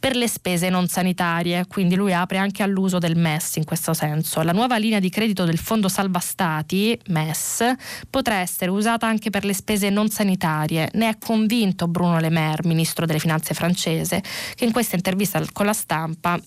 [0.04, 4.42] per le spese non sanitarie, quindi lui apre anche all'uso del MES in questo senso.
[4.42, 7.74] La nuova linea di credito del Fondo Salva Stati, MES,
[8.10, 10.90] potrà essere usata anche per le spese non sanitarie.
[10.94, 14.22] Ne è convinto Bruno Le Maire, ministro delle finanze francese,
[14.56, 16.38] che in questa intervista con la stampa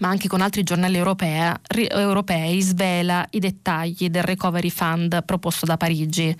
[0.00, 5.66] ma anche con altri giornali europea, ri, europei, svela i dettagli del recovery fund proposto
[5.66, 6.34] da Parigi.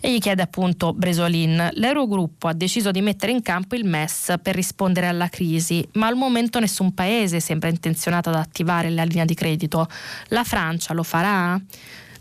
[0.00, 4.56] E gli chiede appunto Bresolin, l'Eurogruppo ha deciso di mettere in campo il MES per
[4.56, 9.34] rispondere alla crisi, ma al momento nessun paese sembra intenzionato ad attivare la linea di
[9.34, 9.88] credito.
[10.28, 11.60] La Francia lo farà?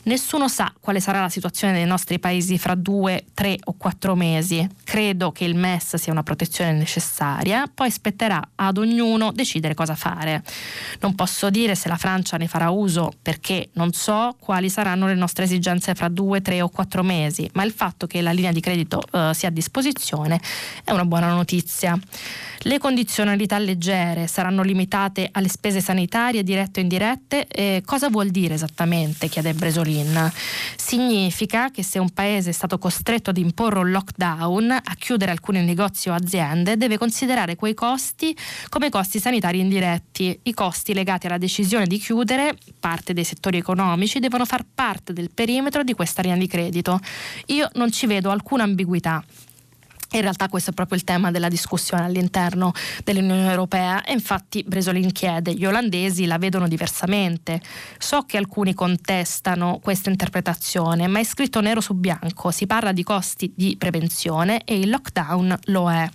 [0.04, 4.68] Nessuno sa quale sarà la situazione dei nostri paesi fra due, tre o quattro mesi.
[4.84, 10.44] Credo che il MES sia una protezione necessaria, poi spetterà ad ognuno decidere cosa fare.
[11.02, 15.16] Non posso dire se la Francia ne farà uso perché non so quali saranno le
[15.16, 18.60] nostre esigenze fra due, tre o quattro mesi, ma il fatto che la linea di
[18.60, 20.40] credito eh, sia a disposizione
[20.84, 22.00] è una buona notizia.
[22.64, 27.48] Le condizionalità leggere saranno limitate alle spese sanitarie dirette o indirette?
[27.48, 29.30] Eh, cosa vuol dire esattamente?
[29.30, 29.54] chiede
[29.92, 30.32] Bresolin.
[30.76, 35.64] Significa che se un paese è stato costretto ad imporre un lockdown, a chiudere alcuni
[35.64, 38.36] negozi o aziende, deve considerare quei costi
[38.70, 40.40] come costi sanitari indiretti.
[40.44, 45.30] I costi legati alla decisione di chiudere parte dei settori economici devono far parte del
[45.34, 47.00] perimetro di questa linea di credito.
[47.48, 49.24] Io non ci vedo alcuna ambiguità.
[50.14, 52.74] In realtà questo è proprio il tema della discussione all'interno
[53.06, 57.62] dell'Unione Europea e infatti Bresolin chiede, gli olandesi la vedono diversamente.
[57.98, 63.04] So che alcuni contestano questa interpretazione, ma è scritto nero su bianco, si parla di
[63.04, 66.10] costi di prevenzione e il lockdown lo è.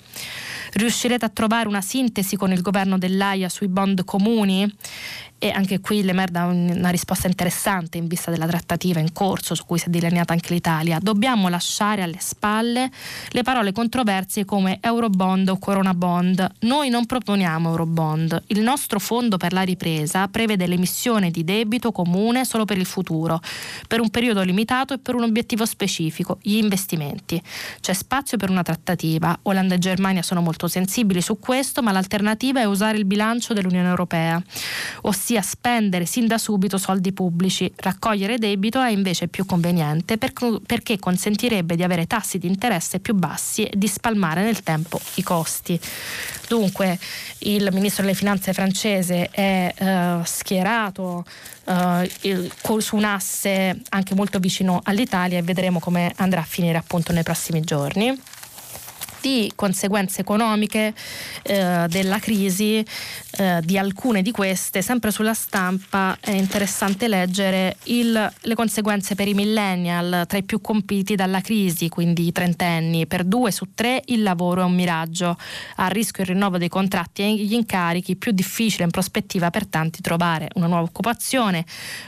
[0.73, 4.71] Riuscirete a trovare una sintesi con il governo dell'AIA sui bond comuni?
[5.39, 9.65] e anche qui Lemer dà una risposta interessante in vista della trattativa in corso su
[9.67, 10.99] cui si è delineata anche l'Italia.
[11.01, 12.91] Dobbiamo lasciare alle spalle
[13.31, 16.53] le parole controversie come Eurobond o Corona Bond.
[16.61, 18.45] Noi non proponiamo Eurobond.
[18.49, 23.41] Il nostro fondo per la ripresa prevede l'emissione di debito comune solo per il futuro,
[23.87, 27.41] per un periodo limitato e per un obiettivo specifico, gli investimenti.
[27.81, 29.39] C'è spazio per una trattativa.
[29.43, 33.89] Olanda e Germania sono molto sensibili su questo, ma l'alternativa è usare il bilancio dell'Unione
[33.89, 34.43] Europea,
[35.03, 37.73] ossia spendere sin da subito soldi pubblici.
[37.77, 43.65] Raccogliere debito è invece più conveniente perché consentirebbe di avere tassi di interesse più bassi
[43.65, 45.79] e di spalmare nel tempo i costi.
[46.49, 46.99] Dunque
[47.39, 51.25] il ministro delle finanze francese è uh, schierato
[51.65, 56.79] uh, il, su un asse anche molto vicino all'Italia e vedremo come andrà a finire
[56.79, 58.17] appunto nei prossimi giorni
[59.21, 60.95] di conseguenze economiche
[61.43, 62.85] eh, della crisi,
[63.39, 69.29] eh, di alcune di queste, sempre sulla stampa è interessante leggere il, le conseguenze per
[69.29, 73.07] i millennial, tra i più compiti dalla crisi, quindi i trentenni.
[73.07, 75.37] Per due su tre il lavoro è un miraggio,
[75.77, 80.01] a rischio il rinnovo dei contratti e gli incarichi, più difficile in prospettiva per tanti
[80.01, 81.65] trovare una nuova occupazione.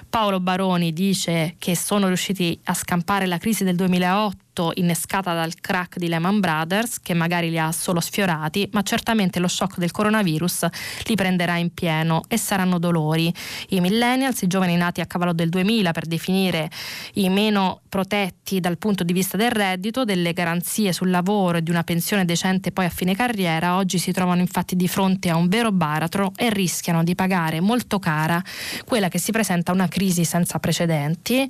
[0.08, 5.98] Paolo Baroni dice che sono riusciti a scampare la crisi del 2008 innescata dal crack
[5.98, 10.66] di Lehman Brothers, che magari li ha solo sfiorati, ma certamente lo shock del coronavirus
[11.04, 13.32] li prenderà in pieno e saranno dolori.
[13.68, 16.70] I millennials, i giovani nati a cavallo del 2000 per definire
[17.14, 21.70] i meno protetti dal punto di vista del reddito, delle garanzie sul lavoro e di
[21.70, 25.48] una pensione decente poi a fine carriera, oggi si trovano infatti di fronte a un
[25.48, 28.42] vero baratro e rischiano di pagare molto cara
[28.84, 31.48] quella che si presenta una crisi senza precedenti.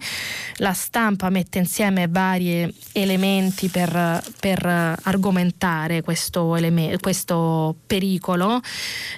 [0.56, 4.64] La stampa mette insieme varie elementi per, per
[5.02, 8.60] argomentare questo, eleme- questo pericolo.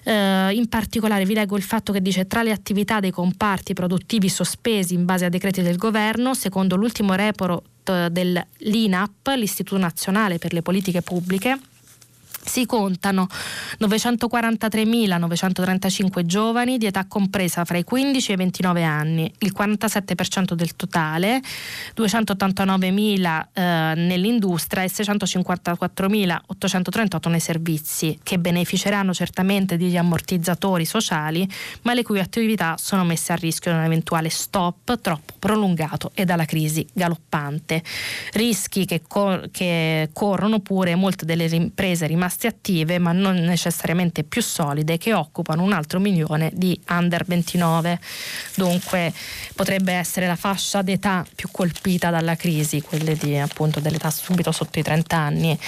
[0.04, 4.28] Eh, in particolare vi leggo il fatto che dice tra le attività dei comparti produttivi
[4.28, 10.62] sospesi in base a decreti del governo, secondo l'ultimo report dell'INAP, l'Istituto Nazionale per le
[10.62, 11.58] Politiche Pubbliche,
[12.42, 13.28] si contano
[13.80, 20.74] 943.935 giovani di età compresa fra i 15 e i 29 anni, il 47% del
[20.74, 21.40] totale,
[21.96, 31.48] 289.000 eh, nell'industria e 654.838 nei servizi, che beneficeranno certamente degli ammortizzatori sociali,
[31.82, 36.24] ma le cui attività sono messe a rischio da un eventuale stop troppo prolungato e
[36.24, 37.82] dalla crisi galoppante.
[38.32, 44.22] Rischi che, cor- che corrono pure molte delle imprese rimaste rimaste attive ma non necessariamente
[44.22, 47.98] più solide che occupano un altro milione di under 29.
[48.54, 49.12] Dunque
[49.54, 54.78] potrebbe essere la fascia d'età più colpita dalla crisi, quelle di, appunto, dell'età subito sotto
[54.78, 55.58] i 30 anni.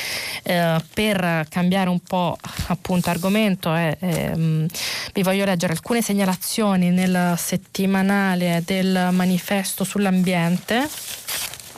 [0.45, 2.37] Eh, per cambiare un po'
[2.69, 4.67] appunto argomento eh, ehm,
[5.13, 10.89] vi voglio leggere alcune segnalazioni nel settimanale del manifesto sull'ambiente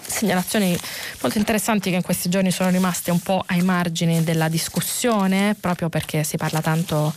[0.06, 0.76] segnalazioni
[1.20, 5.88] molto interessanti che in questi giorni sono rimaste un po' ai margini della discussione, proprio
[5.88, 7.14] perché si parla tanto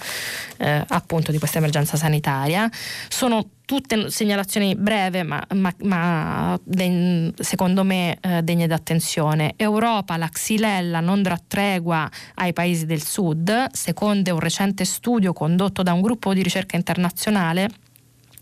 [0.58, 2.70] eh, appunto di questa emergenza sanitaria.
[3.08, 9.54] Sono tutte segnalazioni breve ma, ma, ma de, secondo me eh, degne d'attenzione.
[9.58, 15.84] Europa, la Xylella non darà tregua ai paesi del sud, secondo un recente studio condotto
[15.84, 17.70] da un gruppo di ricerca internazionale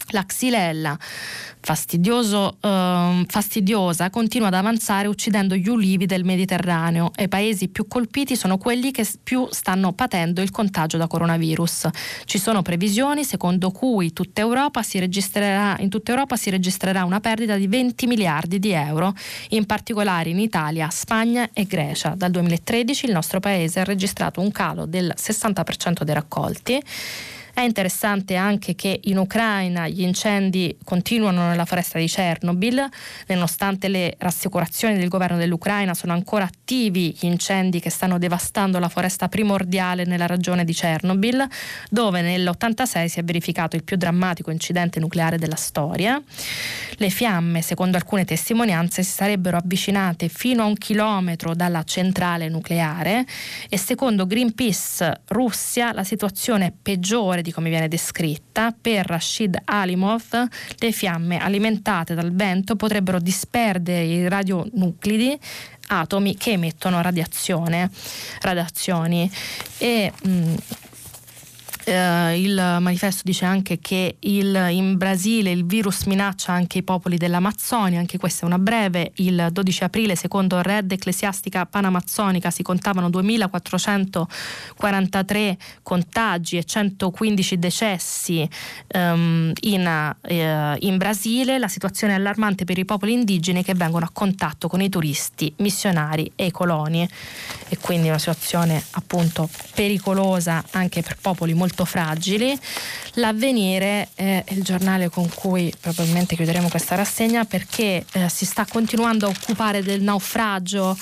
[0.10, 0.98] la xylella
[2.62, 8.36] eh, fastidiosa continua ad avanzare uccidendo gli ulivi del Mediterraneo e i paesi più colpiti
[8.36, 11.88] sono quelli che più stanno patendo il contagio da coronavirus.
[12.26, 18.06] Ci sono previsioni secondo cui tutta in tutta Europa si registrerà una perdita di 20
[18.06, 19.14] miliardi di euro,
[19.50, 22.14] in particolare in Italia, Spagna e Grecia.
[22.16, 26.84] Dal 2013 il nostro paese ha registrato un calo del 60% dei raccolti
[27.56, 32.86] è interessante anche che in Ucraina gli incendi continuano nella foresta di Chernobyl,
[33.28, 38.90] nonostante le rassicurazioni del governo dell'Ucraina sono ancora attivi gli incendi che stanno devastando la
[38.90, 41.48] foresta primordiale nella regione di Chernobyl,
[41.90, 46.22] dove nell'86 si è verificato il più drammatico incidente nucleare della storia.
[46.98, 53.26] Le fiamme, secondo alcune testimonianze, si sarebbero avvicinate fino a un chilometro dalla centrale nucleare
[53.70, 60.48] e secondo Greenpeace Russia la situazione peggiore di come viene descritta, per Rashid Alimov
[60.80, 65.40] le fiamme alimentate dal vento potrebbero disperdere i radionuclidi
[65.88, 67.92] atomi che emettono radiazione,
[68.42, 69.30] radiazioni.
[69.78, 70.56] E mh, mm,
[71.86, 77.18] eh, il manifesto dice anche che il, in Brasile il virus minaccia anche i popoli
[77.18, 79.12] dell'Amazzonia, anche questa è una breve.
[79.16, 88.50] Il 12 aprile, secondo Red Ecclesiastica Panamazzonica, si contavano 2443 contagi e 115 decessi
[88.94, 91.60] um, in, eh, in Brasile.
[91.60, 95.54] La situazione è allarmante per i popoli indigeni che vengono a contatto con i turisti,
[95.58, 97.08] missionari e i coloni.
[97.70, 102.58] E quindi una situazione appunto pericolosa anche per popoli molto molto fragili.
[103.16, 109.26] L'avvenire è il giornale con cui probabilmente chiuderemo questa rassegna perché eh, si sta continuando
[109.26, 110.98] a occupare del naufragio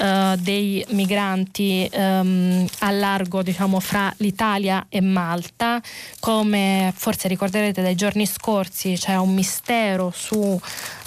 [0.00, 5.80] eh, dei migranti ehm, a largo diciamo, fra l'Italia e Malta.
[6.18, 10.58] Come forse ricorderete dai giorni scorsi c'è un mistero su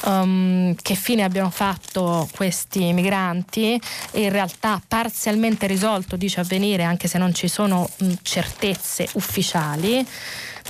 [0.05, 3.79] um, che fine abbiano fatto questi migranti
[4.13, 10.05] in realtà parzialmente risolto, dice avvenire, anche se non ci sono mh, certezze ufficiali.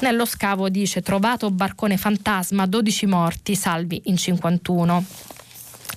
[0.02, 5.04] Nello scavo dice trovato barcone fantasma, 12 morti, salvi in 51.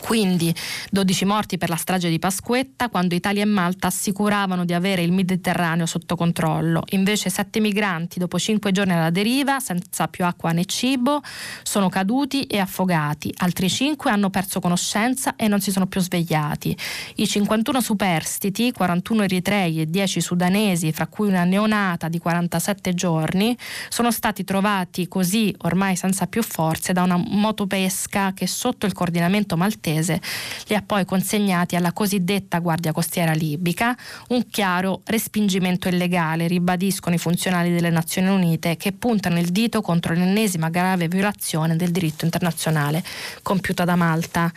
[0.03, 0.53] Quindi
[0.91, 5.13] 12 morti per la strage di Pasquetta quando Italia e Malta assicuravano di avere il
[5.13, 6.83] Mediterraneo sotto controllo.
[6.91, 11.23] Invece 7 migranti dopo 5 giorni alla deriva, senza più acqua né cibo,
[11.63, 13.33] sono caduti e affogati.
[13.39, 16.77] Altri 5 hanno perso conoscenza e non si sono più svegliati.
[17.17, 23.57] I 51 superstiti, 41 eritrei e 10 sudanesi, fra cui una neonata di 47 giorni,
[23.89, 29.57] sono stati trovati così ormai senza più forze da una motopesca che sotto il coordinamento
[29.57, 30.21] maltese francese.
[30.67, 33.97] Li ha poi consegnati alla cosiddetta Guardia Costiera libica,
[34.29, 40.15] un chiaro respingimento illegale, ribadiscono i funzionali delle Nazioni Unite che puntano il dito contro
[40.15, 43.03] l'ennesima grave violazione del diritto internazionale
[43.43, 44.51] compiuta da Malta.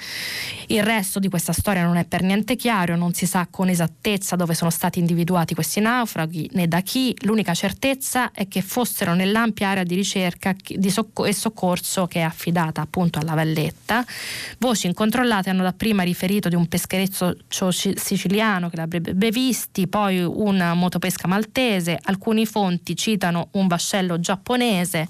[0.68, 4.36] Il resto di questa storia non è per niente chiaro, non si sa con esattezza
[4.36, 9.70] dove sono stati individuati questi naufraghi né da chi, l'unica certezza è che fossero nell'ampia
[9.70, 14.06] area di ricerca e soccorso che è affidata appunto alla Valletta.
[14.60, 17.36] Voci incontrollate controllate hanno dapprima riferito di un peschereccio
[17.72, 25.08] siciliano che l'avrebbe visti, poi una motopesca maltese, alcuni fonti citano un vascello giapponese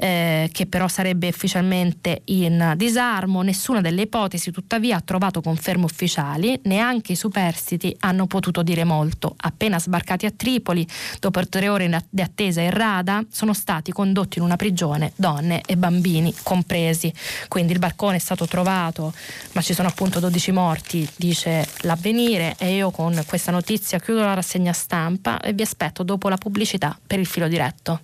[0.00, 3.42] eh, che però sarebbe ufficialmente in disarmo.
[3.42, 9.34] Nessuna delle ipotesi tuttavia ha trovato conferme ufficiali, neanche i superstiti hanno potuto dire molto.
[9.36, 10.86] Appena sbarcati a Tripoli,
[11.18, 15.76] dopo tre ore di attesa in rada, sono stati condotti in una prigione donne e
[15.76, 17.12] bambini compresi.
[17.48, 19.12] Quindi il barcone è stato trovato,
[19.52, 24.34] ma ci sono appunto 12 morti, dice l'avvenire e io con questa notizia chiudo la
[24.34, 28.00] rassegna stampa e vi aspetto dopo la pubblicità per il filo diretto.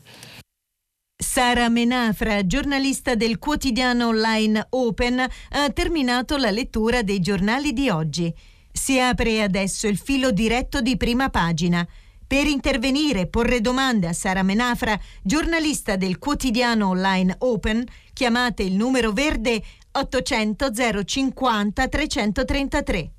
[1.25, 8.33] Sara Menafra, giornalista del quotidiano online Open, ha terminato la lettura dei giornali di oggi.
[8.71, 11.85] Si apre adesso il filo diretto di prima pagina.
[12.27, 18.75] Per intervenire e porre domande a Sara Menafra, giornalista del quotidiano online Open, chiamate il
[18.75, 19.63] numero verde
[19.93, 20.71] 800
[21.05, 23.13] 050 333.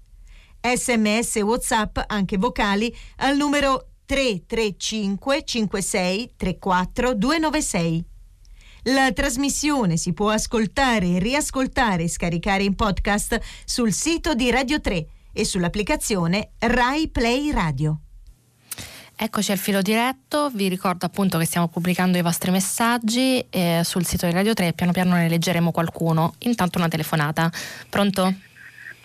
[0.62, 8.06] Sms WhatsApp, anche vocali, al numero 335 56 34 296.
[8.90, 15.08] La trasmissione si può ascoltare, riascoltare e scaricare in podcast sul sito di Radio 3
[15.34, 18.02] e sull'applicazione Rai Play Radio.
[19.18, 24.06] Eccoci al filo diretto, vi ricordo appunto che stiamo pubblicando i vostri messaggi eh, sul
[24.06, 26.36] sito di Radio 3 e piano piano ne leggeremo qualcuno.
[26.40, 27.50] Intanto una telefonata.
[27.90, 28.34] Pronto?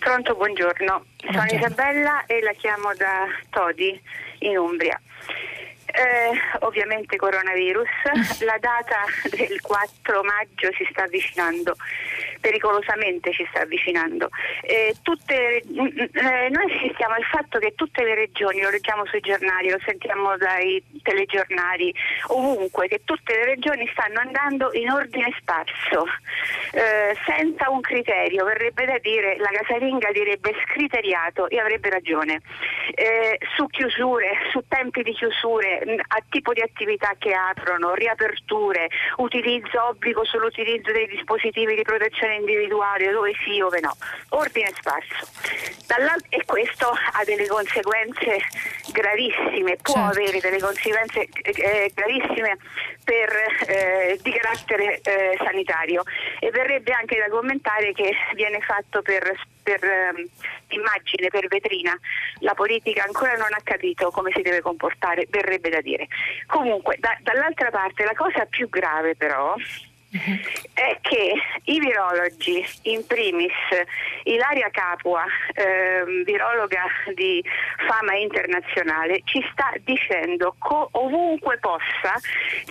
[0.01, 1.05] Pronto, buongiorno.
[1.19, 1.47] buongiorno.
[1.47, 4.01] Sono Isabella e la chiamo da Todi
[4.39, 4.99] in Umbria.
[5.85, 6.31] Eh,
[6.61, 7.87] ovviamente coronavirus,
[8.43, 11.75] la data del 4 maggio si sta avvicinando,
[12.41, 14.29] pericolosamente ci sta avvicinando.
[14.61, 19.05] Eh, tutte, mm, mm, eh, noi assistiamo al fatto che tutte le regioni, lo leggiamo
[19.05, 21.93] sui giornali, lo sentiamo dai telegiornali,
[22.27, 26.05] ovunque, che tutte le regioni stanno andando in ordine sparso,
[26.73, 32.41] eh, senza un criterio, verrebbe da dire, la casalinga direbbe scriteriato e avrebbe ragione,
[32.95, 39.89] eh, su chiusure, su tempi di chiusure, a tipo di attività che aprono, riaperture, utilizzo,
[39.89, 43.95] obbligo sull'utilizzo dei dispositivi di protezione individuale, dove sì, dove no,
[44.29, 45.27] ordine sparso.
[46.29, 48.37] e questo ha delle conseguenze
[48.91, 50.19] gravissime, può certo.
[50.19, 52.57] avere delle conseguenze eh, gravissime
[53.03, 53.29] per,
[53.67, 56.03] eh, di carattere eh, sanitario
[56.39, 60.27] e verrebbe anche da commentare che viene fatto per, per ehm,
[60.69, 61.97] immagine, per vetrina.
[62.39, 66.07] La politica ancora non ha capito come si deve comportare, verrebbe da dire.
[66.47, 69.55] Comunque, da, dall'altra parte la cosa più grave però
[70.73, 71.33] è che
[71.65, 73.53] i virologi, in primis
[74.23, 76.83] Ilaria Capua, eh, virologa
[77.15, 77.43] di
[77.87, 82.19] fama internazionale, ci sta dicendo co- ovunque possa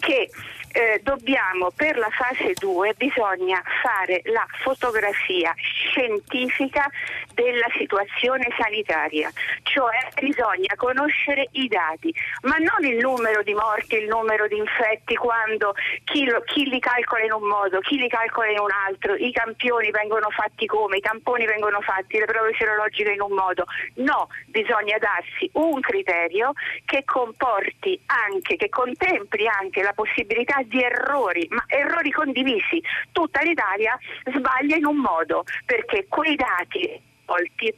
[0.00, 0.28] che
[0.72, 6.88] eh, dobbiamo per la fase 2 bisogna fare la fotografia scientifica
[7.34, 9.30] della situazione sanitaria,
[9.62, 15.14] cioè bisogna conoscere i dati, ma non il numero di morti, il numero di infetti,
[15.14, 19.14] quando chi, lo, chi li calcola in un modo, chi li calcola in un altro,
[19.14, 23.64] i campioni vengono fatti come, i tamponi vengono fatti, le prove serologiche in un modo.
[23.96, 26.52] No, bisogna darsi un criterio
[26.84, 32.82] che comporti anche, che contempli anche la possibilità di errori, ma errori condivisi.
[33.12, 37.08] Tutta l'Italia sbaglia in un modo perché quei dati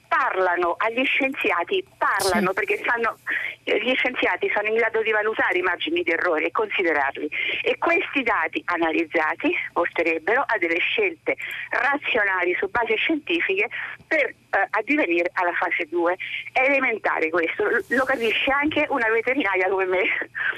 [0.09, 2.55] parlano agli scienziati, parlano sì.
[2.55, 3.16] perché sanno,
[3.62, 7.28] gli scienziati sono in grado di valutare i margini di errore e considerarli
[7.62, 11.37] e questi dati analizzati porterebbero a delle scelte
[11.70, 13.68] razionali su base scientifiche
[14.07, 16.16] per eh, addivenire alla fase 2.
[16.53, 20.03] È elementare questo, lo capisce anche una veterinaria come me.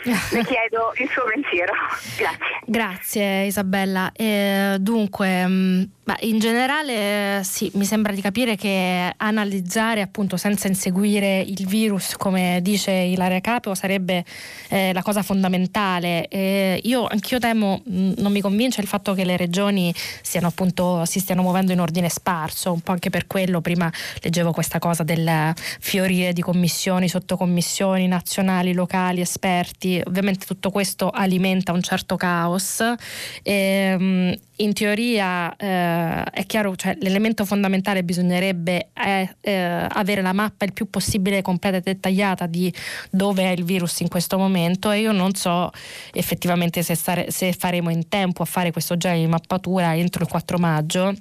[0.32, 1.72] Le chiedo il suo pensiero.
[2.16, 2.61] Grazie.
[2.66, 4.11] Grazie Isabella.
[4.12, 5.82] Eh, dunque, mh, mm,
[6.20, 12.59] in generale sì, mi sembra di capire che analizzare appunto senza inseguire il virus, come
[12.62, 14.24] dice Ilaria Capo, sarebbe
[14.68, 16.28] eh, la cosa fondamentale.
[16.28, 20.49] Eh, io anch'io temo, mh, mm, non mi convince il fatto che le regioni stiano
[20.49, 23.84] appunto, si stiano muovendo in ordine sparso, un po' anche per quello prima
[24.20, 30.01] leggevo questa cosa del fiorire di commissioni, sottocommissioni nazionali, locali, esperti.
[30.05, 32.80] Ovviamente tutto questo alimenta un certo caos.
[33.43, 40.32] E, ehm, in teoria eh, è chiaro, cioè, l'elemento fondamentale bisognerebbe è, eh, avere la
[40.32, 42.72] mappa il più possibile completa e dettagliata di
[43.11, 45.72] dove è il virus in questo momento e io non so
[46.12, 50.28] effettivamente se, stare, se faremo in tempo a fare questo genere di mappatura entro il
[50.28, 51.14] 4 maggio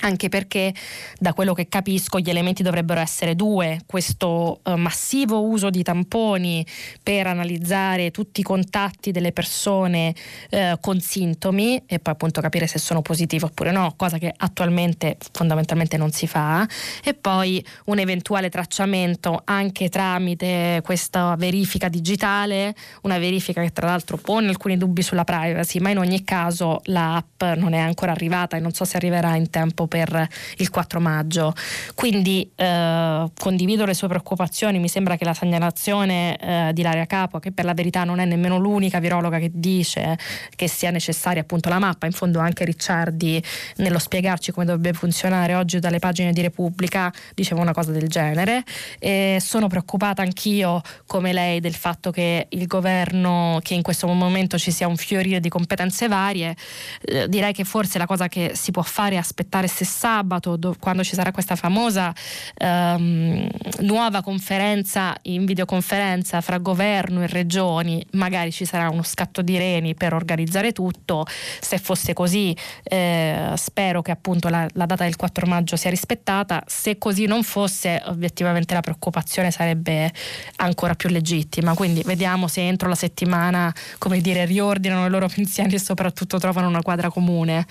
[0.00, 0.74] anche perché
[1.18, 6.66] da quello che capisco gli elementi dovrebbero essere due, questo eh, massivo uso di tamponi
[7.02, 10.14] per analizzare tutti i contatti delle persone
[10.50, 15.16] eh, con sintomi e poi appunto capire se sono positivi oppure no, cosa che attualmente
[15.32, 16.66] fondamentalmente non si fa,
[17.02, 24.16] e poi un eventuale tracciamento anche tramite questa verifica digitale, una verifica che tra l'altro
[24.16, 28.60] pone alcuni dubbi sulla privacy, ma in ogni caso l'app non è ancora arrivata e
[28.60, 31.54] non so se arriverà in tempo per il 4 maggio.
[31.94, 37.38] Quindi eh, condivido le sue preoccupazioni, mi sembra che la segnalazione eh, di Laria Capo,
[37.38, 40.18] che per la verità non è nemmeno l'unica virologa che dice
[40.54, 43.42] che sia necessaria appunto la mappa, in fondo anche Ricciardi
[43.76, 48.62] nello spiegarci come dovrebbe funzionare oggi dalle pagine di Repubblica diceva una cosa del genere.
[48.98, 54.58] E sono preoccupata anch'io come lei del fatto che il governo, che in questo momento
[54.58, 56.56] ci sia un fiorire di competenze varie,
[57.02, 60.76] eh, direi che forse la cosa che si può fare è aspettare se sabato, do,
[60.78, 62.14] quando ci sarà questa famosa
[62.56, 63.48] ehm,
[63.80, 69.94] nuova conferenza in videoconferenza fra governo e regioni, magari ci sarà uno scatto di reni
[69.94, 71.26] per organizzare tutto.
[71.60, 76.62] Se fosse così, eh, spero che appunto la, la data del 4 maggio sia rispettata.
[76.66, 80.12] Se così non fosse, obiettivamente la preoccupazione sarebbe
[80.56, 81.74] ancora più legittima.
[81.74, 86.68] Quindi vediamo se entro la settimana, come dire, riordinano i loro pensieri e soprattutto trovano
[86.68, 87.66] una quadra comune.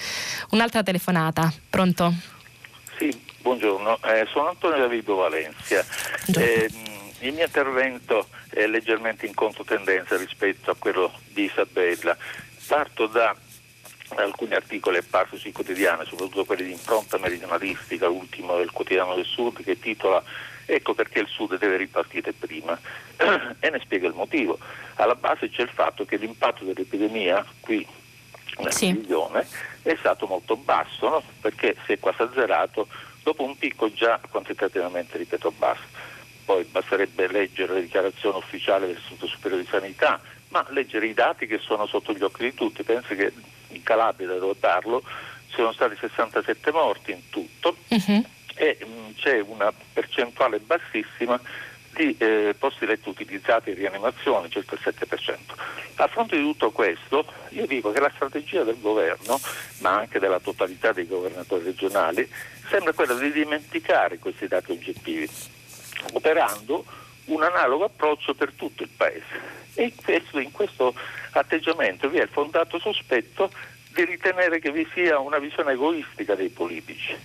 [0.49, 1.91] Un'altra telefonata, pronto?
[2.97, 5.85] Sì, buongiorno, eh, sono Antonio Davido Valencia.
[6.35, 6.69] Eh,
[7.19, 12.15] il mio intervento è leggermente in controtendenza rispetto a quello di Isabella.
[12.67, 13.35] Parto da
[14.15, 19.63] alcuni articoli apparsi sui quotidiani, soprattutto quelli di impronta meridionalistica, l'ultimo del quotidiano del Sud,
[19.63, 20.23] che titola
[20.65, 22.79] Ecco perché il Sud deve ripartire prima
[23.59, 24.57] e ne spiega il motivo.
[24.95, 27.85] Alla base c'è il fatto che l'impatto dell'epidemia qui
[28.57, 28.93] nella sì.
[28.93, 29.45] divisione
[29.83, 31.23] è stato molto basso, no?
[31.41, 32.87] perché si è quasi azzerato
[33.21, 35.83] dopo un picco già quantitativamente, ripeto, basso.
[36.45, 40.19] Poi basterebbe leggere le dichiarazioni ufficiali dell'Istituto Superiore di Sanità,
[40.49, 42.83] ma leggere i dati che sono sotto gli occhi di tutti.
[42.83, 43.31] Penso che
[43.69, 45.03] in Calabria, da dove parlo,
[45.53, 48.25] siano stati 67 morti in tutto uh-huh.
[48.55, 51.39] e mh, c'è una percentuale bassissima
[51.93, 55.37] di eh, posti letto utilizzati in rianimazione, circa il 7%.
[55.95, 59.39] A fronte di tutto questo, io dico che la strategia del governo,
[59.79, 62.29] ma anche della totalità dei governatori regionali,
[62.69, 65.29] sembra quella di dimenticare questi dati oggettivi,
[66.13, 66.83] operando
[67.25, 69.61] un analogo approccio per tutto il Paese.
[69.75, 70.93] E in questo, in questo
[71.31, 73.51] atteggiamento vi è il fondato sospetto
[73.93, 77.15] di ritenere che vi sia una visione egoistica dei politici.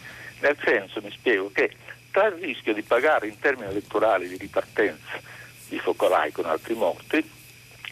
[0.41, 1.75] Nel senso, mi spiego, che
[2.11, 5.21] tra il rischio di pagare in termini elettorali di ripartenza
[5.69, 7.17] di focolai con altri morti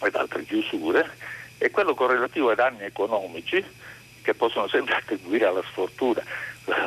[0.00, 1.10] ed altre chiusure
[1.58, 3.64] e quello correlativo ai danni economici
[4.22, 6.22] che possono sempre attribuire alla sfortuna,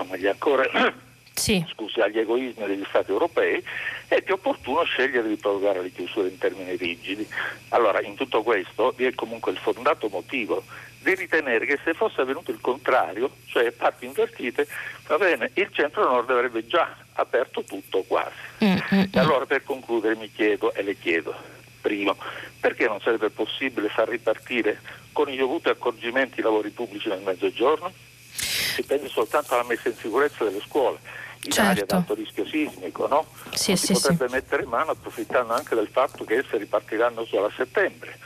[0.09, 0.63] meglio ancora
[1.33, 1.65] sì.
[1.71, 3.63] scusi, agli egoismi degli Stati europei,
[4.07, 7.27] è più opportuno scegliere di prorogare le chiusure in termini rigidi.
[7.69, 10.63] Allora, in tutto questo vi è comunque il fondato motivo
[11.01, 14.67] di ritenere che se fosse avvenuto il contrario, cioè parti invertite,
[15.07, 18.35] va bene, il centro-nord avrebbe già aperto tutto quasi.
[18.63, 21.33] Mm, mm, e allora per concludere mi chiedo e le chiedo,
[21.81, 22.17] primo,
[22.59, 24.81] perché non sarebbe possibile far ripartire
[25.13, 27.91] con i dovuti accorgimenti i lavori pubblici nel mezzogiorno?
[28.31, 30.99] Si pensi soltanto alla messa in sicurezza delle scuole
[31.43, 31.95] in certo.
[31.95, 33.25] alto rischio sismico, no?
[33.53, 34.33] Sì, si sì, potrebbe sì.
[34.33, 38.17] mettere in mano approfittando anche del fatto che esse ripartiranno solo a settembre.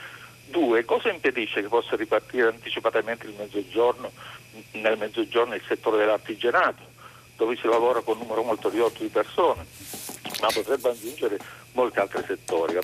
[0.54, 4.08] Due, cosa impedisce che possa ripartire anticipatamente il mezzogiorno,
[4.74, 6.80] nel mezzogiorno il settore dell'artigianato,
[7.36, 9.66] dove si lavora con un numero molto ridotto di persone,
[10.40, 11.38] ma potrebbe aggiungere
[11.72, 12.76] molti altri settori.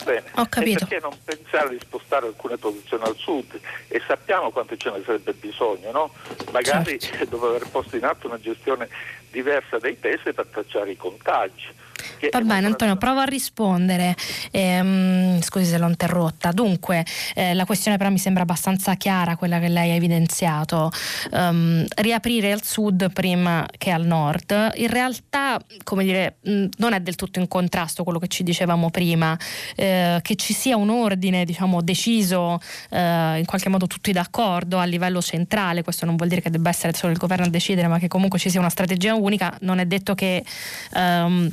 [0.72, 3.60] E perché non pensare di spostare alcune produzioni al sud?
[3.86, 6.12] E sappiamo quanto ce ne sarebbe bisogno, no?
[6.50, 7.24] Magari certo.
[7.30, 8.88] dopo aver posto in atto una gestione
[9.30, 11.68] diversa dei pesi per tracciare i contagi.
[12.30, 14.14] Va bene Antonio, provo a rispondere,
[14.50, 16.52] ehm, scusi se l'ho interrotta.
[16.52, 20.90] Dunque, eh, la questione però mi sembra abbastanza chiara, quella che lei ha evidenziato.
[21.32, 26.36] Um, riaprire al sud prima che al nord, in realtà, come dire,
[26.76, 29.36] non è del tutto in contrasto quello che ci dicevamo prima,
[29.76, 34.84] eh, che ci sia un ordine, diciamo, deciso, eh, in qualche modo tutti d'accordo a
[34.84, 37.98] livello centrale, questo non vuol dire che debba essere solo il governo a decidere, ma
[37.98, 40.44] che comunque ci sia una strategia unica, non è detto che
[40.94, 41.50] um,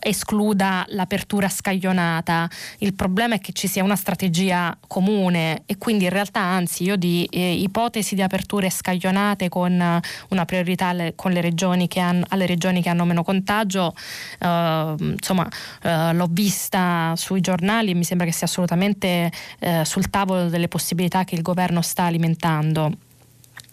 [0.00, 2.48] escluda l'apertura scaglionata,
[2.78, 6.96] il problema è che ci sia una strategia comune e quindi in realtà anzi io
[6.96, 12.24] di eh, ipotesi di aperture scaglionate con una priorità alle, con le regioni che hanno,
[12.28, 13.94] alle regioni che hanno meno contagio,
[14.38, 15.48] eh, insomma
[15.82, 20.68] eh, l'ho vista sui giornali e mi sembra che sia assolutamente eh, sul tavolo delle
[20.68, 23.06] possibilità che il governo sta alimentando.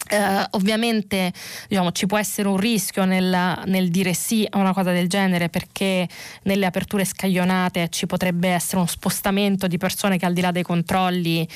[0.08, 1.32] Uh, ovviamente
[1.68, 5.48] diciamo, ci può essere un rischio nel, nel, dire sì a una cosa del genere
[5.48, 6.08] perché
[6.42, 10.62] nelle aperture scaglionate ci potrebbe essere uno spostamento di persone che al di là dei
[10.62, 11.46] controlli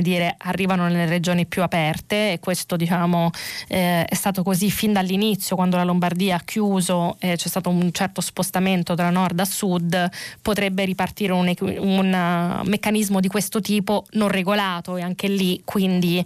[0.00, 2.32] dire, arrivano nelle regioni più aperte.
[2.32, 3.30] E questo diciamo,
[3.68, 7.90] eh, è stato così fin dall'inizio quando la Lombardia ha chiuso eh, c'è stato un
[7.92, 14.28] certo spostamento da nord a sud potrebbe ripartire un, un meccanismo di questo tipo non
[14.28, 16.24] regolato e anche lì quindi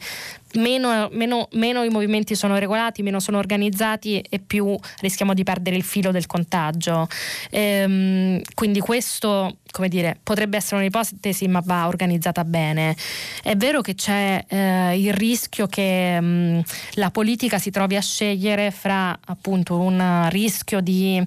[0.55, 5.77] meno, meno, meno, i movimenti sono regolati, meno sono organizzati e più rischiamo di perdere
[5.77, 7.09] il filo del contagio.
[7.51, 12.95] Ehm, quindi questo come dire, potrebbe essere un'ipotesi ma va organizzata bene.
[13.43, 16.61] È vero che c'è eh, il rischio che mh, mm,
[16.95, 21.21] la politica si trovi a scegliere fra appunto un rischio di,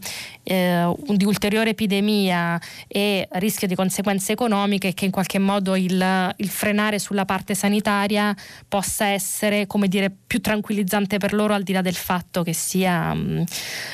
[0.44, 6.50] eh, di, ulteriore epidemia e rischio di conseguenze economiche che in qualche modo il, il
[6.50, 8.34] frenare sulla parte sanitaria
[8.68, 13.14] possa essere come dire, più tranquillizzante per loro al di là del fatto che sia,
[13.14, 13.42] mh, mm,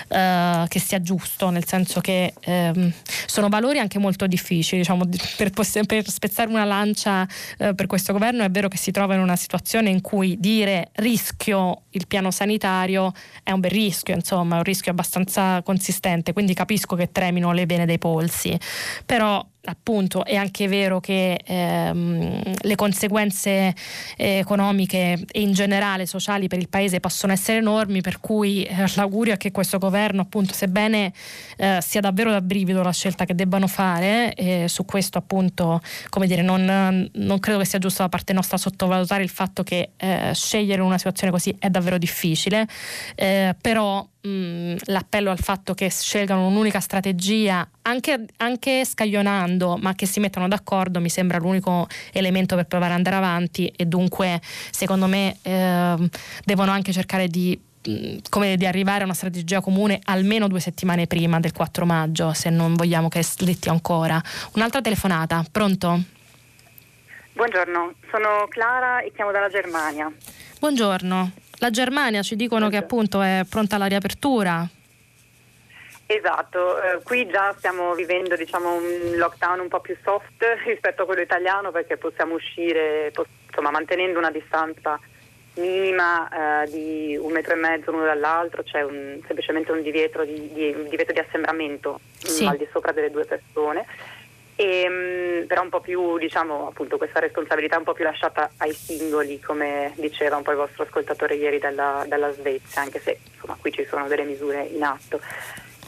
[0.09, 2.91] eh, che sia giusto, nel senso che ehm,
[3.25, 4.81] sono valori anche molto difficili difficili.
[4.81, 5.05] Diciamo,
[5.37, 5.51] per,
[5.85, 7.27] per, spezzare una lancia
[7.57, 10.89] eh, per questo governo è vero che si trova in una situazione in cui dire
[10.95, 13.11] rischio il piano sanitario
[13.43, 17.65] è un bel rischio, insomma, è un rischio abbastanza consistente, quindi capisco che tremino le
[17.65, 18.57] vene dei polsi.
[19.05, 23.75] Però appunto è anche vero che ehm, le conseguenze
[24.17, 28.85] eh, economiche e in generale sociali per il paese possono essere enormi per cui eh,
[28.95, 31.13] l'augurio è che questo governo appunto sebbene
[31.57, 36.25] eh, sia davvero da brivido la scelta che debbano fare e su questo appunto come
[36.25, 40.31] dire non, non, credo che sia giusto da parte nostra sottovalutare il fatto che eh,
[40.33, 42.67] scegliere una situazione così è davvero difficile
[43.15, 50.05] eh, però mh, l'appello al fatto che scelgano un'unica strategia, anche, anche, scaglionando, ma che
[50.05, 54.39] si mettano d'accordo, mi sembra l'unico elemento per provare ad andare avanti e dunque
[54.71, 56.09] secondo me eh,
[56.43, 57.59] devono anche cercare di
[58.29, 62.51] come di arrivare a una strategia comune almeno due settimane prima del 4 maggio, se
[62.51, 64.21] non vogliamo che slitti ancora.
[64.53, 65.99] Un'altra telefonata, pronto?
[67.33, 70.11] Buongiorno, sono Clara e chiamo dalla Germania.
[70.59, 71.31] Buongiorno.
[71.61, 74.67] La Germania ci dicono che appunto è pronta alla riapertura.
[76.07, 81.05] Esatto, eh, qui già stiamo vivendo diciamo, un lockdown un po' più soft rispetto a
[81.05, 83.13] quello italiano perché possiamo uscire
[83.47, 84.99] insomma, mantenendo una distanza
[85.57, 90.51] minima eh, di un metro e mezzo l'uno dall'altro, c'è un, semplicemente un divieto di,
[90.51, 92.43] di, un divieto di assembramento sì.
[92.43, 93.85] al di sopra delle due persone
[94.55, 98.73] e, ehm, però un po' più, diciamo, appunto questa responsabilità un po' più lasciata ai
[98.73, 103.57] singoli, come diceva un po' il vostro ascoltatore ieri dalla, dalla Svezia, anche se insomma
[103.59, 105.19] qui ci sono delle misure in atto.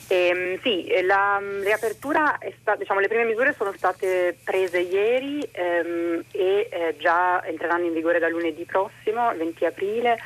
[0.08, 5.48] E, ehm, sì, la riapertura, è sta, diciamo, le prime misure sono state prese ieri
[5.52, 10.18] ehm, e eh, già entreranno in vigore da lunedì prossimo, 20 aprile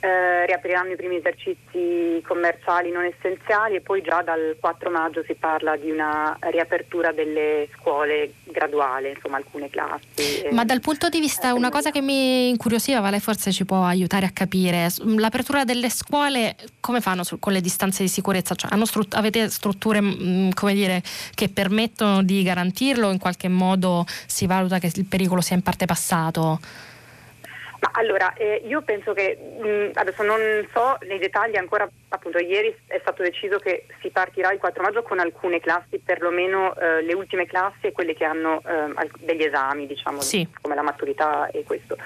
[0.00, 5.34] eh, riapriranno i primi esercizi commerciali non essenziali e poi già dal 4 maggio si
[5.34, 10.48] parla di una riapertura delle scuole graduale, insomma alcune classi.
[10.52, 14.26] Ma dal punto di vista, una cosa che mi incuriosiva, lei forse ci può aiutare
[14.26, 18.54] a capire, l'apertura delle scuole come fanno su, con le distanze di sicurezza?
[18.54, 21.02] Cioè, strut- avete strutture mh, dire,
[21.34, 25.62] che permettono di garantirlo o in qualche modo si valuta che il pericolo sia in
[25.62, 26.88] parte passato?
[27.80, 30.38] Ma allora, eh, io penso che mh, mm, adesso non
[30.72, 35.02] so nei dettagli ancora, appunto ieri è stato deciso che si partirà il 4 maggio
[35.02, 39.86] con alcune classi, perlomeno eh, le ultime classi e quelle che hanno eh, degli esami,
[39.86, 40.46] diciamo, sì.
[40.60, 41.96] come la maturità e questo.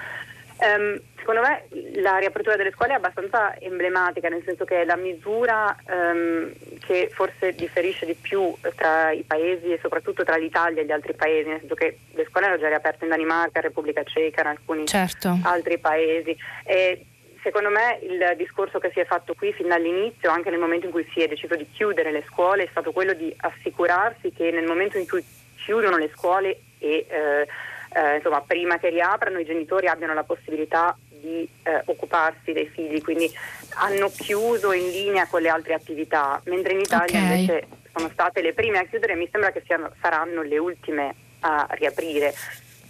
[0.57, 1.65] Um, secondo me
[2.01, 7.09] la riapertura delle scuole è abbastanza emblematica, nel senso che è la misura um, che
[7.11, 11.49] forse differisce di più tra i paesi e soprattutto tra l'Italia e gli altri paesi,
[11.49, 14.85] nel senso che le scuole erano già riaperte in Danimarca, in Repubblica Ceca, in alcuni
[14.85, 15.39] certo.
[15.43, 16.37] altri paesi.
[16.63, 17.05] E
[17.41, 20.91] secondo me il discorso che si è fatto qui fin dall'inizio, anche nel momento in
[20.91, 24.65] cui si è deciso di chiudere le scuole, è stato quello di assicurarsi che nel
[24.65, 25.23] momento in cui
[25.55, 27.47] chiudono le scuole e eh,
[27.95, 33.01] eh, insomma, prima che riaprano i genitori abbiano la possibilità di eh, occuparsi dei figli,
[33.01, 33.31] quindi
[33.75, 37.39] hanno chiuso in linea con le altre attività, mentre in Italia okay.
[37.39, 41.15] invece sono state le prime a chiudere e mi sembra che siano, saranno le ultime
[41.39, 42.33] a riaprire.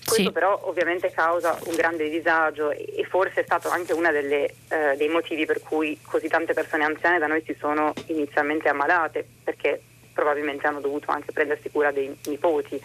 [0.06, 0.32] Questo sì.
[0.32, 4.54] però ovviamente causa un grande disagio e forse è stato anche uno eh,
[4.98, 9.82] dei motivi per cui così tante persone anziane da noi si sono inizialmente ammalate, perché
[10.14, 12.82] probabilmente hanno dovuto anche prendersi cura dei nipoti.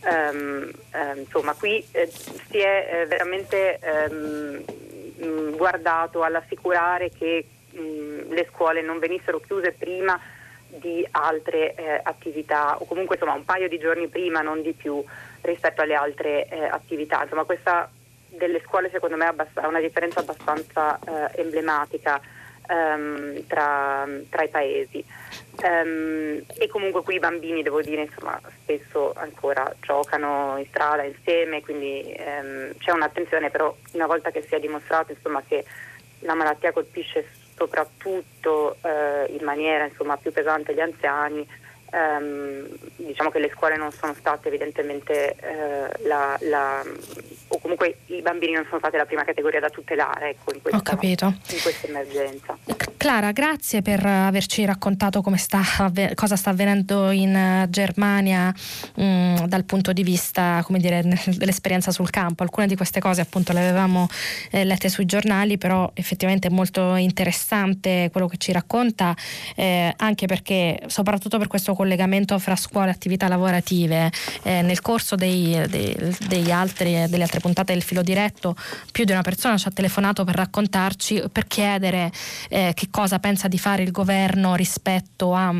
[0.00, 3.80] Um, um, insomma, qui eh, si è eh, veramente
[4.10, 10.18] um, guardato all'assicurare che le scuole non venissero chiuse prima
[10.68, 15.02] di altre eh, attività o comunque insomma, un paio di giorni prima, non di più
[15.42, 17.22] rispetto alle altre eh, attività.
[17.22, 17.90] Insomma, questa
[18.28, 22.20] delle scuole secondo me ha una differenza abbastanza eh, emblematica
[22.68, 25.04] ehm, tra, tra, i paesi.
[25.60, 31.62] Um, e comunque qui i bambini, devo dire, insomma, spesso ancora giocano in strada insieme,
[31.62, 35.64] quindi um, c'è un'attenzione, però una volta che si è dimostrato insomma, che
[36.20, 41.46] la malattia colpisce soprattutto uh, in maniera insomma, più pesante gli anziani,
[41.92, 42.66] um,
[42.96, 46.82] diciamo che le scuole non sono state evidentemente uh, la, la,
[47.48, 50.78] o comunque i bambini non sono stati la prima categoria da tutelare ecco, in, questa,
[51.54, 52.56] in questa emergenza.
[52.98, 55.62] Clara, grazie per averci raccontato sta,
[56.16, 58.52] cosa sta avvenendo in eh, Germania
[58.96, 62.42] mh, mm, dal punto di vista dire, dell'esperienza sul campo.
[62.42, 64.08] Alcune di queste cose appunto le avevamo
[64.50, 69.14] eh, lette sui giornali, però effettivamente è molto interessante quello che ci racconta,
[69.54, 74.10] eh, anche perché soprattutto per questo collegamento fra scuole e attività lavorative,
[74.42, 75.96] eh, nel corso dei, dei,
[76.26, 78.56] dei altri, delle altre puntate del filo diretto,
[78.90, 82.10] più di una persona ci ha telefonato per raccontarci, per chiedere
[82.48, 85.54] eh, che cosa pensa di fare il governo rispetto a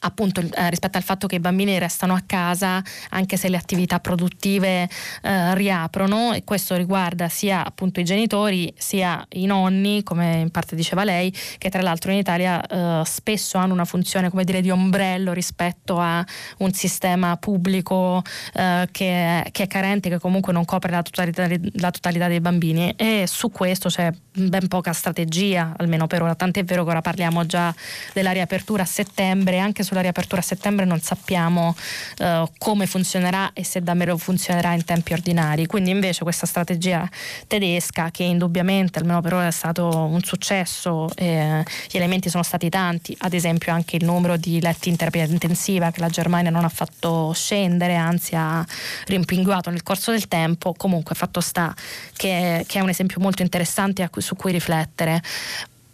[0.00, 4.00] appunto eh, rispetto al fatto che i bambini restano a casa anche se le attività
[4.00, 4.88] produttive
[5.22, 10.76] eh, riaprono e questo riguarda sia appunto i genitori sia i nonni come in parte
[10.76, 14.70] diceva lei che tra l'altro in Italia eh, spesso hanno una funzione come dire di
[14.70, 16.24] ombrello rispetto a
[16.58, 18.22] un sistema pubblico
[18.54, 22.94] eh, che, che, è carente che comunque non copre la totalità, la totalità dei bambini.
[22.96, 26.34] E su questo c'è ben poca strategia almeno per ora.
[26.34, 27.74] Tant'è vero che ora parliamo già
[28.12, 31.74] della riapertura a settembre anche sulla riapertura a settembre non sappiamo
[32.18, 35.66] uh, come funzionerà e se davvero funzionerà in tempi ordinari.
[35.66, 37.08] Quindi invece questa strategia
[37.46, 42.68] tedesca, che indubbiamente almeno per ora è stato un successo, eh, gli elementi sono stati
[42.68, 46.64] tanti, ad esempio anche il numero di letti in terapia intensiva che la Germania non
[46.64, 48.64] ha fatto scendere, anzi ha
[49.06, 51.74] rimpinguato nel corso del tempo, comunque fatto sta
[52.16, 55.22] che, che è un esempio molto interessante su cui riflettere.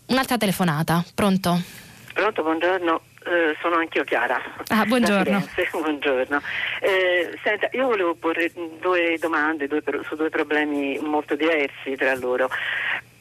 [0.06, 1.62] Un'altra telefonata, pronto?
[2.12, 3.00] Pronto, buongiorno.
[3.24, 4.40] Eh, sono anch'io Chiara.
[4.68, 5.46] Ah, buongiorno.
[5.72, 6.40] buongiorno.
[6.80, 8.50] Eh, senta, io volevo porre
[8.80, 12.50] due domande due, su due problemi molto diversi tra loro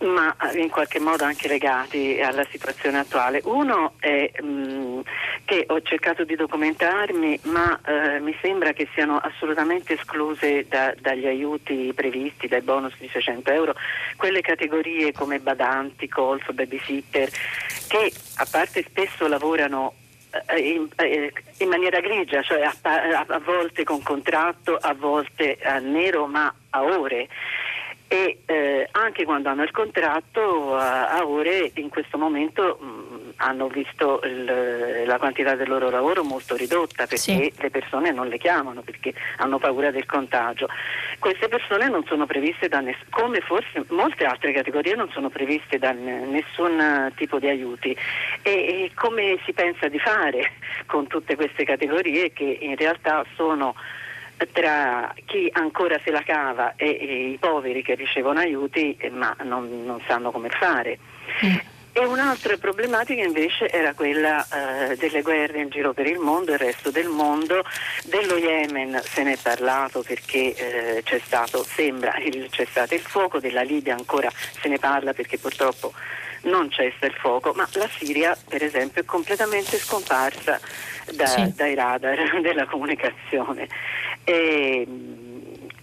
[0.02, 3.42] ma in qualche modo anche legati alla situazione attuale.
[3.44, 5.00] Uno è mh, mm,
[5.46, 11.28] che ho cercato di documentarmi, ma eh, mi sembra che siano assolutamente escluse da, dagli
[11.28, 13.76] aiuti previsti, dai bonus di 600 euro,
[14.18, 17.30] quelle categorie come badanti, colf, babysitter,
[17.88, 19.94] che a parte spesso lavorano
[20.48, 25.80] eh, in, eh, in, maniera grigia, cioè a, a, volte con contratto, a volte a
[25.80, 27.28] nero, ma a ore
[28.12, 33.30] e eh, anche quando hanno il contratto a, a ore in questo momento mh, mm,
[33.38, 37.54] hanno visto il, la quantità del loro lavoro molto ridotta perché sì.
[37.58, 40.68] le persone non le chiamano perché hanno paura del contagio.
[41.20, 45.80] Queste persone non sono previste da nessuno, come forse molte altre categorie non sono previste
[45.80, 47.96] da nessun tipo di aiuti
[48.42, 50.52] e, e come si pensa di fare
[50.86, 53.74] con tutte queste categorie che in realtà sono
[54.52, 59.36] tra chi ancora se la cava e, e i poveri che ricevono aiuti eh, ma
[59.44, 60.98] non, non, sanno come fare.
[61.46, 61.56] Mm.
[61.94, 66.58] E un'altra problematica invece era quella eh, delle guerre in giro per il mondo, il
[66.58, 67.66] resto del mondo.
[68.06, 73.02] Dello Yemen se ne è parlato perché eh, c'è stato, sembra, il, c'è stato il
[73.02, 75.92] fuoco, della Libia ancora se ne parla perché purtroppo
[76.44, 80.60] non cessa il fuoco, ma la Siria per esempio è completamente scomparsa
[81.14, 81.54] da, sì.
[81.56, 83.68] dai radar della comunicazione.
[84.24, 84.88] E,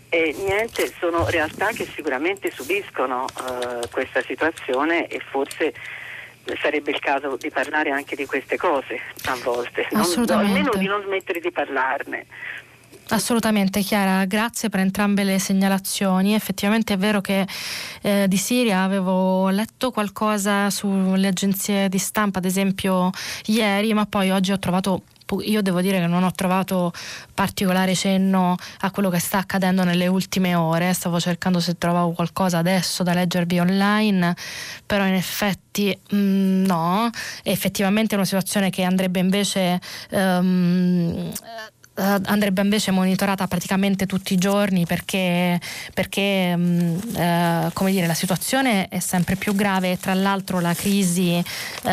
[0.08, 5.74] e niente, sono realtà che sicuramente subiscono uh, questa situazione e forse
[6.60, 11.02] sarebbe il caso di parlare anche di queste cose a volte, non, almeno di non
[11.04, 12.26] smettere di parlarne.
[13.10, 16.34] Assolutamente Chiara, grazie per entrambe le segnalazioni.
[16.34, 17.46] Effettivamente è vero che
[18.02, 23.10] eh, di Siria avevo letto qualcosa sulle agenzie di stampa, ad esempio
[23.46, 25.04] ieri, ma poi oggi ho trovato
[25.42, 26.92] io devo dire che non ho trovato
[27.34, 32.58] particolare cenno a quello che sta accadendo nelle ultime ore, stavo cercando se trovavo qualcosa
[32.58, 34.34] adesso da leggervi online,
[34.86, 37.10] però in effetti mh, mm, no,
[37.42, 39.80] è effettivamente una situazione che andrebbe invece...
[40.10, 41.32] Um,
[41.98, 45.60] andrebbe invece monitorata praticamente tutti i giorni perché,
[45.92, 50.74] perché um, uh, come dire, la situazione è sempre più grave e tra l'altro la
[50.74, 51.42] crisi
[51.82, 51.90] uh,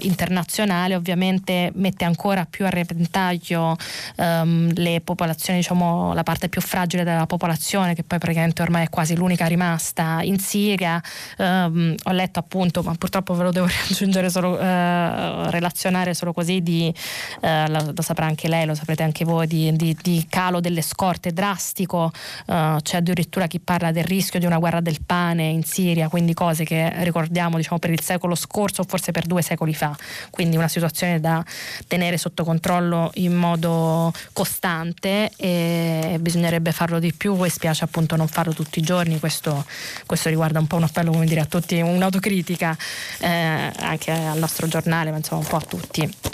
[0.00, 3.76] internazionale ovviamente mette ancora più a repentaglio
[4.16, 8.88] um, le popolazioni, diciamo la parte più fragile della popolazione che poi praticamente ormai è
[8.90, 11.00] quasi l'unica rimasta in Siria.
[11.38, 16.92] Um, ho letto appunto, ma purtroppo ve lo devo raggiungere solo, relazionare solo così di,
[17.40, 21.32] lo, lo saprà anche lei, lo saprete anche voi di, di, di calo delle scorte
[21.32, 22.12] drastico,
[22.46, 26.34] uh, c'è addirittura chi parla del rischio di una guerra del pane in Siria, quindi
[26.34, 29.96] cose che ricordiamo diciamo, per il secolo scorso o forse per due secoli fa,
[30.30, 31.44] quindi una situazione da
[31.86, 38.28] tenere sotto controllo in modo costante e bisognerebbe farlo di più e spiace appunto non
[38.28, 39.64] farlo tutti i giorni, questo,
[40.06, 42.76] questo riguarda un po' un appello come dire a tutti, un'autocritica
[43.20, 46.33] eh, anche al nostro giornale, ma insomma un po' a tutti.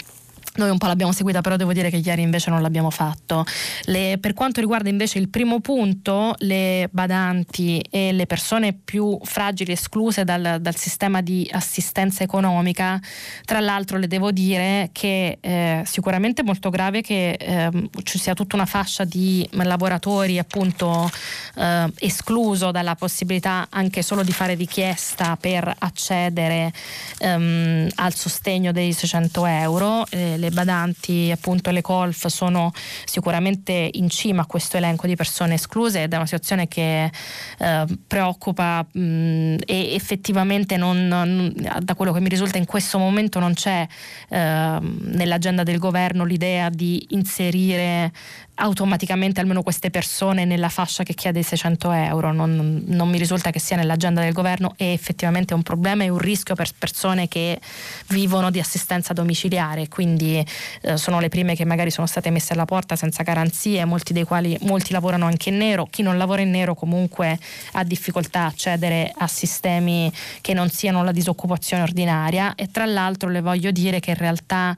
[0.55, 3.45] Noi un po' l'abbiamo seguita, però devo dire che ieri invece non l'abbiamo fatto.
[3.85, 9.71] Le, per quanto riguarda invece il primo punto, le badanti e le persone più fragili
[9.71, 12.99] escluse dal, dal sistema di assistenza economica,
[13.45, 18.33] tra l'altro le devo dire che eh, sicuramente è molto grave che eh, ci sia
[18.33, 21.09] tutta una fascia di lavoratori appunto
[21.55, 26.73] eh, escluso dalla possibilità anche solo di fare richiesta per accedere
[27.19, 32.71] ehm, al sostegno dei 600 euro eh, le badanti, appunto le colf sono
[33.05, 37.11] sicuramente in cima a questo elenco di persone escluse ed è una situazione che
[37.57, 43.39] eh, preoccupa mh, e effettivamente non, non, da quello che mi risulta in questo momento
[43.39, 43.87] non c'è
[44.29, 48.11] eh, nell'agenda del governo l'idea di inserire
[48.55, 52.31] automaticamente almeno queste persone nella fascia che chiede i 600 euro.
[52.31, 56.09] Non, non, mi risulta che sia nell'agenda del governo e effettivamente è un problema e
[56.09, 57.59] un rischio per persone che
[58.07, 60.45] vivono di assistenza domiciliare, quindi
[60.81, 64.23] eh, sono le prime che magari sono state messe alla porta senza garanzie, molti dei
[64.23, 67.37] quali molti lavorano anche in nero, chi non lavora in nero comunque
[67.73, 72.55] ha difficoltà a accedere a sistemi che non siano la disoccupazione ordinaria.
[72.55, 74.75] E tra l'altro le voglio dire che in realtà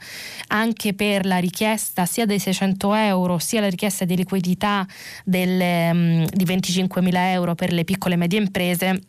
[0.47, 4.85] anche per la richiesta sia dei 600 euro sia la richiesta di liquidità
[5.23, 9.01] delle, um, di 25 mila euro per le piccole e medie imprese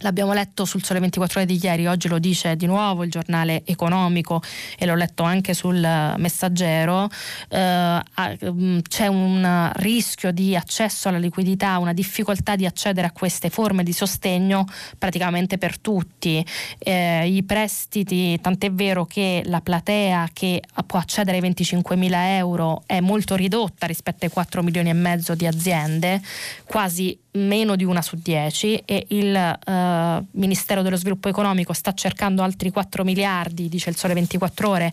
[0.00, 3.62] L'abbiamo letto sul Sole 24 Ore di ieri, oggi lo dice di nuovo il giornale
[3.64, 4.42] economico
[4.78, 5.78] e l'ho letto anche sul
[6.18, 7.08] messaggero.
[7.48, 8.02] Eh,
[8.44, 13.82] mm, c'è un rischio di accesso alla liquidità, una difficoltà di accedere a queste forme
[13.84, 14.66] di sostegno
[14.98, 16.44] praticamente per tutti.
[16.76, 22.82] Eh, I prestiti, tant'è vero che la platea che può accedere ai 25 mila euro
[22.84, 26.20] è molto ridotta rispetto ai 4 milioni e mezzo di aziende,
[26.66, 32.42] quasi meno di una su dieci e il eh, Ministero dello Sviluppo Economico sta cercando
[32.42, 34.92] altri 4 miliardi, dice il Sole 24 ore,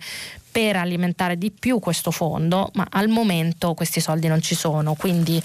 [0.53, 5.41] per alimentare di più questo fondo, ma al momento questi soldi non ci sono, quindi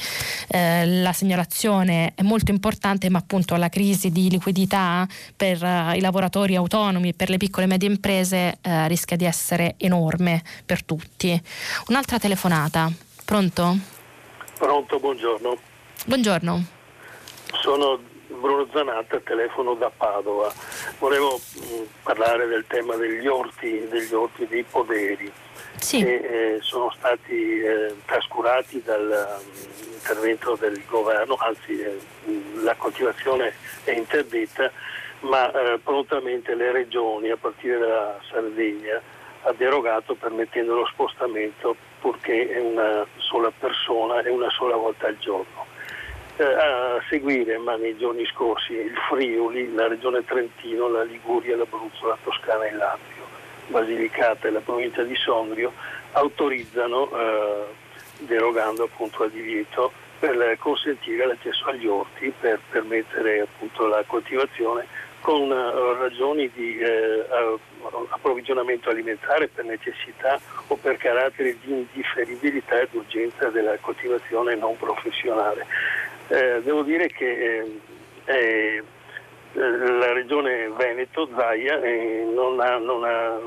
[0.49, 6.01] eh, la segnalazione è molto importante, ma appunto la crisi di liquidità per uh, i
[6.01, 10.84] lavoratori autonomi e per le piccole e medie imprese uh, rischia di essere enorme per
[10.84, 11.40] tutti.
[11.86, 12.92] Un'altra telefonata,
[13.24, 13.78] pronto?
[14.59, 15.57] Pronto, buongiorno.
[16.05, 16.78] Buongiorno.
[17.55, 20.53] Sono Bruno Zanatta, telefono da Padova.
[20.99, 25.30] Volevo mm, parlare del tema degli orti, degli orti dei poderi
[25.76, 26.03] sì.
[26.03, 26.14] che
[26.55, 31.99] eh, sono stati eh, trascurati dall'intervento mm, del governo, anzi eh,
[32.62, 34.70] la coltivazione è interdetta,
[35.20, 39.01] ma eh, prontamente le regioni, a partire dalla Sardegna,
[39.42, 45.68] ha derogato permettendo lo spostamento purché una sola persona e una sola volta al giorno
[46.39, 52.07] eh, a seguire, ma nei giorni scorsi, il Friuli, la regione Trentino, la Liguria, l'Abruzzo,
[52.07, 53.26] la Toscana e l'Appio,
[53.66, 55.72] Basilicata e la provincia di Sondrio
[56.12, 57.64] autorizzano, eh,
[58.20, 64.86] derogando appunto al divieto, per consentire l'accesso agli orti, per permettere appunto la coltivazione
[65.20, 67.26] con uh, ragioni di eh,
[68.09, 75.66] approvvigionamento alimentare per necessità o per carattere di indifferibilità ed urgenza della coltivazione non professionale.
[76.29, 77.81] Eh, devo dire che
[78.24, 78.83] eh,
[79.53, 83.39] la regione Veneto, Zaia, eh, non ha, non, ha,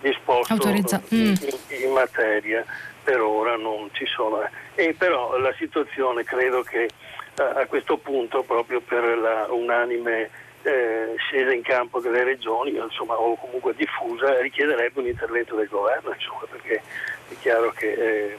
[0.00, 1.00] disposto Autorizza.
[1.08, 1.34] in, mm.
[1.42, 2.64] in, in, materia,
[3.02, 4.42] per ora non ci sono.
[4.74, 6.88] E però la situazione credo che
[7.36, 10.28] a questo punto, proprio per la unanime
[10.62, 16.12] eh, scesa in campo delle regioni, insomma, o comunque diffusa, richiederebbe un intervento del governo,
[16.12, 16.82] insomma, perché
[17.28, 18.38] è chiaro che eh,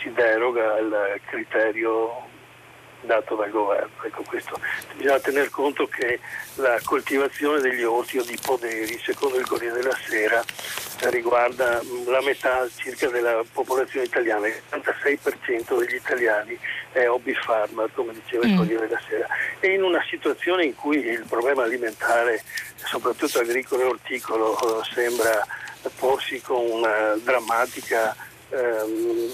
[0.00, 2.36] si deroga al criterio
[3.00, 4.02] dato dal governo.
[4.02, 4.58] Ecco, questo.
[4.96, 6.20] Bisogna tener conto che
[6.56, 10.44] la coltivazione degli orti o di poderi, secondo il Corriere della Sera,
[11.10, 16.58] riguarda la metà circa della popolazione italiana, il 76% degli italiani
[16.92, 18.56] è hobby farmer, come diceva il mm.
[18.56, 19.26] Corriere della Sera,
[19.60, 22.42] e in una situazione in cui il problema alimentare,
[22.76, 25.46] soprattutto agricolo e orticolo, sembra
[25.96, 28.14] porsi con una drammatica
[28.50, 29.32] ehm,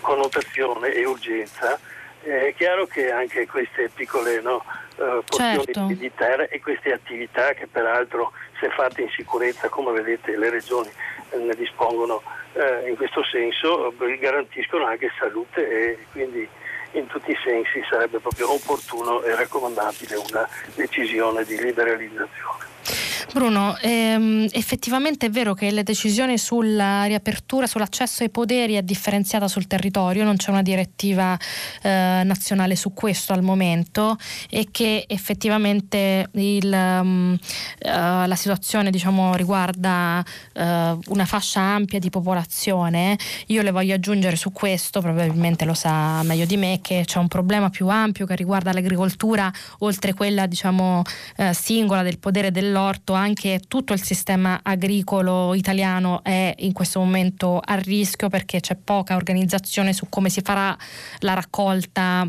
[0.00, 1.78] connotazione e urgenza,
[2.22, 4.64] è chiaro che anche queste piccole no,
[4.96, 5.86] uh, porzioni certo.
[5.88, 10.90] di terra e queste attività che peraltro se fatte in sicurezza, come vedete le regioni
[11.30, 12.22] eh, ne dispongono
[12.54, 16.48] eh, in questo senso garantiscono anche salute e quindi
[16.92, 23.11] in tutti i sensi sarebbe proprio opportuno e raccomandabile una decisione di liberalizzazione.
[23.30, 29.48] Bruno, ehm, effettivamente è vero che la decisione sulla riapertura, sull'accesso ai poteri è differenziata
[29.48, 31.38] sul territorio, non c'è una direttiva
[31.82, 34.16] eh, nazionale su questo al momento
[34.50, 37.88] e che effettivamente il, um, uh,
[38.26, 40.22] la situazione diciamo, riguarda
[40.54, 40.60] uh,
[41.06, 43.16] una fascia ampia di popolazione.
[43.46, 47.28] Io le voglio aggiungere su questo, probabilmente lo sa meglio di me, che c'è un
[47.28, 51.02] problema più ampio che riguarda l'agricoltura, oltre quella diciamo,
[51.36, 57.60] uh, singola del podere dell'orto anche tutto il sistema agricolo italiano è in questo momento
[57.62, 60.76] a rischio perché c'è poca organizzazione su come si farà
[61.20, 62.28] la raccolta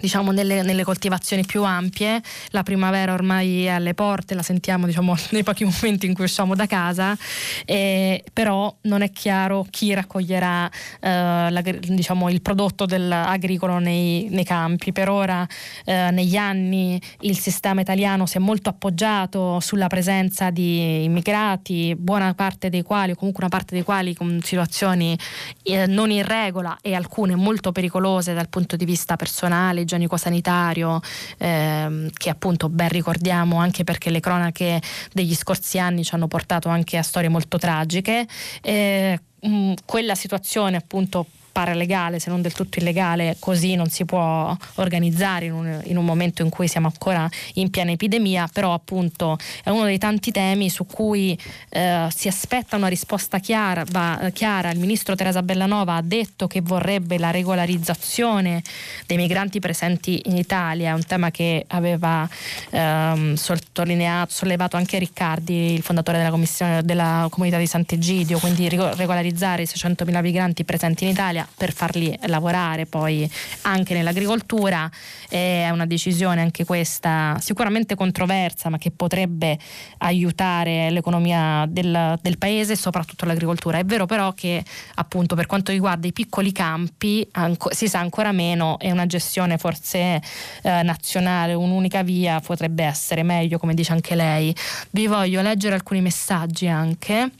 [0.00, 2.20] diciamo nelle, nelle, coltivazioni più ampie.
[2.48, 6.54] La primavera ormai è alle porte, la sentiamo diciamo, nei pochi momenti in cui usciamo
[6.54, 7.16] da casa,
[7.64, 14.44] eh, però non è chiaro chi raccoglierà eh, la, diciamo, il prodotto agricolo nei, nei,
[14.44, 14.92] campi.
[14.92, 15.46] Per ora
[15.84, 22.34] eh, negli anni il sistema italiano si è molto appoggiato sulla presenza di immigrati, buona
[22.34, 25.16] parte dei quali, o comunque una parte dei quali con situazioni
[25.62, 31.00] eh, non in regola e alcune molto pericolose dal punto di vista personale igienico-sanitario,
[31.38, 34.82] ehm, che appunto ben ricordiamo anche perché le cronache
[35.12, 38.26] degli scorsi anni ci hanno portato anche a storie molto tragiche.
[38.62, 44.54] Eh, mh, quella situazione appunto paralegale, se non del tutto illegale, così non si può
[44.74, 49.38] organizzare in un, in un, momento in cui siamo ancora in piena epidemia, però appunto
[49.62, 54.70] è uno dei tanti temi su cui eh, si aspetta una risposta chiara, va, chiara.
[54.72, 58.60] Il ministro Teresa Bellanova ha detto che vorrebbe la regolarizzazione
[59.06, 62.28] dei migranti presenti in Italia, è un tema che aveva
[62.70, 69.66] ehm, sottolineato, sollevato anche Riccardi, il fondatore della, della comunità di Sant'Egidio, quindi regolarizzare i
[69.66, 73.28] 600.000 migranti presenti in Italia per farli lavorare poi
[73.62, 74.90] anche nell'agricoltura.
[75.28, 79.58] È una decisione anche questa sicuramente controversa ma che potrebbe
[79.98, 83.78] aiutare l'economia del, del paese e soprattutto l'agricoltura.
[83.78, 84.64] È vero però che
[84.94, 89.58] appunto per quanto riguarda i piccoli campi anco, si sa ancora meno e una gestione
[89.58, 90.20] forse
[90.62, 94.54] eh, nazionale, un'unica via potrebbe essere meglio come dice anche lei.
[94.90, 97.30] Vi voglio leggere alcuni messaggi anche.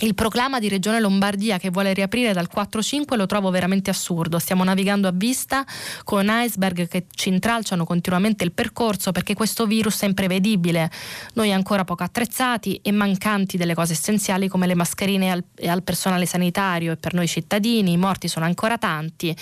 [0.00, 4.38] Il proclama di Regione Lombardia che vuole riaprire dal 4-5 lo trovo veramente assurdo.
[4.38, 5.66] Stiamo navigando a vista
[6.04, 10.88] con iceberg che ci intralciano continuamente il percorso perché questo virus è imprevedibile.
[11.32, 16.26] Noi ancora poco attrezzati e mancanti delle cose essenziali come le mascherine al, al personale
[16.26, 17.90] sanitario e per noi cittadini.
[17.90, 19.36] I morti sono ancora tanti.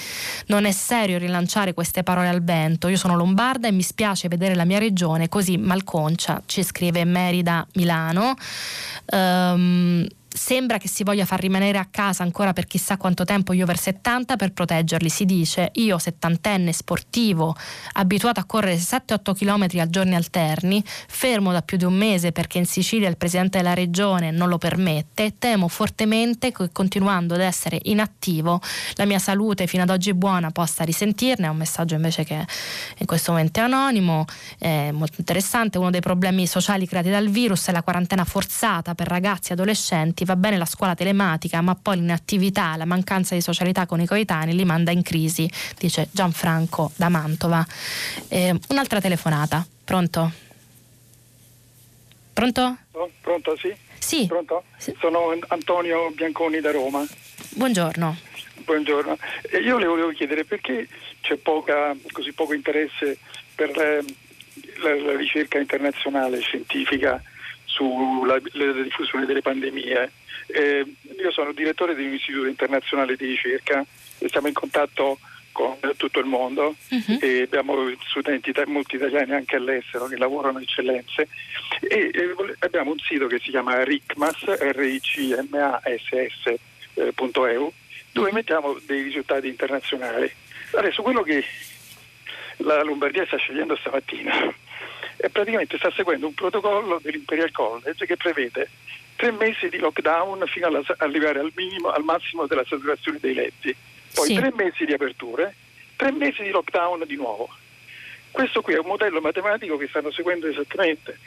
[0.46, 2.88] Non è serio rilanciare queste parole al vento.
[2.88, 7.66] Io sono lombarda e mi spiace vedere la mia regione così malconcia, ci scrive Merida
[7.74, 8.34] Milano.
[9.12, 13.62] Um, Sembra che si voglia far rimanere a casa ancora per chissà quanto tempo gli
[13.62, 15.08] over 70 per proteggerli.
[15.08, 17.56] Si dice, io settantenne sportivo,
[17.94, 22.58] abituato a correre 7-8 km a giorni alterni, fermo da più di un mese perché
[22.58, 27.80] in Sicilia il presidente della regione non lo permette, temo fortemente che continuando ad essere
[27.84, 28.60] inattivo
[28.96, 31.46] la mia salute fino ad oggi buona possa risentirne.
[31.46, 32.44] È un messaggio invece che
[32.98, 34.26] in questo momento è anonimo,
[34.58, 35.78] è molto interessante.
[35.78, 40.24] Uno dei problemi sociali creati dal virus è la quarantena forzata per ragazzi e adolescenti
[40.26, 44.54] va bene la scuola telematica, ma poi l'inattività, la mancanza di socialità con i coetanei
[44.54, 45.48] li manda in crisi,
[45.78, 47.64] dice Gianfranco da Mantova.
[48.28, 50.32] Eh, un'altra telefonata, pronto?
[52.34, 52.76] Pronto?
[53.22, 53.74] Pronto, sì?
[53.98, 54.26] Sì.
[54.26, 54.64] Pronto?
[54.76, 57.06] Sono Antonio Bianconi da Roma.
[57.54, 58.16] Buongiorno.
[58.64, 59.16] Buongiorno.
[59.50, 60.86] Eh, io le volevo chiedere perché
[61.22, 63.18] c'è poca, così poco interesse
[63.54, 64.04] per eh,
[64.82, 67.22] la, la ricerca internazionale scientifica
[67.76, 70.10] sulla diffusione delle pandemie.
[70.46, 70.86] Eh,
[71.18, 73.84] io sono direttore di un istituto internazionale di ricerca
[74.18, 75.18] e siamo in contatto
[75.52, 77.18] con tutto il mondo uh-huh.
[77.20, 77.74] e abbiamo
[78.08, 81.28] studenti molti italiani anche all'estero che lavorano eccellenze
[81.80, 86.06] e, e abbiamo un sito che si chiama RICMAS, R-I-C-M-A-S-S.eu
[86.94, 87.72] eh,
[88.12, 90.30] dove mettiamo dei risultati internazionali.
[90.72, 91.42] Adesso quello che
[92.58, 94.54] la Lombardia sta scegliendo stamattina
[95.16, 98.68] e praticamente sta seguendo un protocollo dell'Imperial College che prevede
[99.16, 103.74] tre mesi di lockdown fino ad arrivare al, minimo, al massimo della saturazione dei letti,
[104.14, 104.34] poi sì.
[104.34, 105.54] tre mesi di aperture,
[105.96, 107.48] tre mesi di lockdown di nuovo.
[108.30, 111.18] Questo qui è un modello matematico che stanno seguendo esattamente.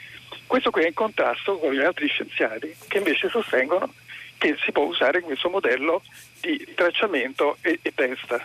[0.46, 3.92] Questo qui è in contrasto con gli altri scienziati che invece sostengono
[4.38, 6.02] che si può usare questo modello
[6.40, 8.40] di tracciamento e, e test.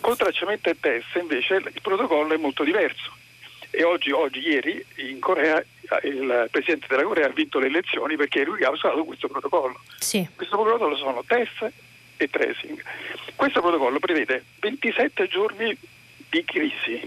[0.00, 3.22] Con tracciamento e test invece il protocollo è molto diverso
[3.76, 5.62] e oggi, oggi ieri in Corea
[6.02, 9.80] il Presidente della Corea ha vinto le elezioni perché lui ha usato questo protocollo.
[9.98, 10.26] Sì.
[10.34, 11.70] Questo protocollo sono test
[12.16, 12.82] e tracing.
[13.34, 15.76] Questo protocollo prevede 27 giorni
[16.30, 17.00] di crisi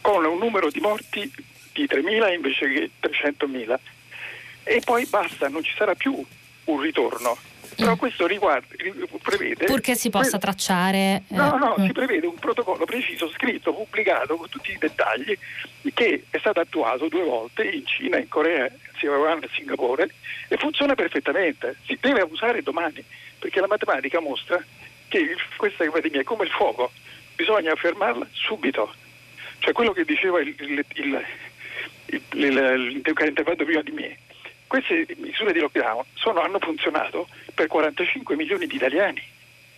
[0.00, 1.30] con un numero di morti
[1.72, 3.78] di 3.000 invece che 300.000
[4.64, 6.22] e poi basta, non ci sarà più
[6.64, 7.36] un ritorno.
[7.78, 7.96] Però mm.
[7.96, 8.66] questo riguarda,
[9.22, 9.66] prevede...
[9.66, 11.22] Purché si possa tracciare...
[11.28, 11.86] Eh, no, no, mm.
[11.86, 15.38] si prevede un protocollo preciso, scritto, pubblicato con tutti i dettagli,
[15.94, 20.10] che è stato attuato due volte in Cina, in Corea, in Taiwan e Singapore
[20.48, 21.76] e funziona perfettamente.
[21.86, 23.04] Si deve usare domani,
[23.38, 24.60] perché la matematica mostra
[25.06, 26.90] che questa epidemia è come il fuoco,
[27.36, 28.92] bisogna fermarla subito.
[29.60, 31.24] Cioè quello che diceva il, il, il,
[32.32, 34.18] il, l'intervento prima di me,
[34.68, 39.22] queste misure di lockdown sono, hanno funzionato per 45 milioni di italiani,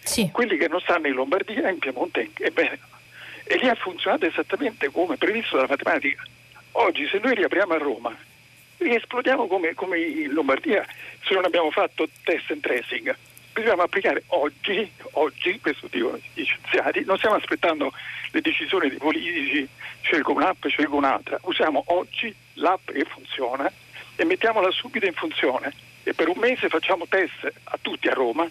[0.00, 0.28] sì.
[0.30, 2.86] quelli che non stanno in Lombardia, in Piemonte e Veneto.
[3.44, 6.22] E lì ha funzionato esattamente come previsto dalla matematica.
[6.72, 8.16] Oggi se noi riapriamo a Roma,
[8.76, 10.84] riesplodiamo come, come in Lombardia
[11.24, 13.16] se non abbiamo fatto test and tracing.
[13.52, 17.92] Dobbiamo applicare oggi, oggi, questo dicono gli scienziati, non stiamo aspettando
[18.30, 19.68] le decisioni dei politici,
[20.00, 23.70] scelgo un'app, scelgo un'altra, usiamo oggi l'app che funziona
[24.20, 25.72] e mettiamola subito in funzione.
[26.02, 28.46] E per un mese facciamo test a tutti a Roma,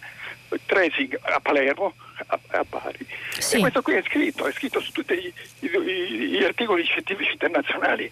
[0.66, 1.94] tracing a Palermo,
[2.26, 3.06] a, a Bari.
[3.38, 3.56] Sì.
[3.56, 8.10] E questo qui è scritto, è scritto su tutti gli articoli scientifici internazionali.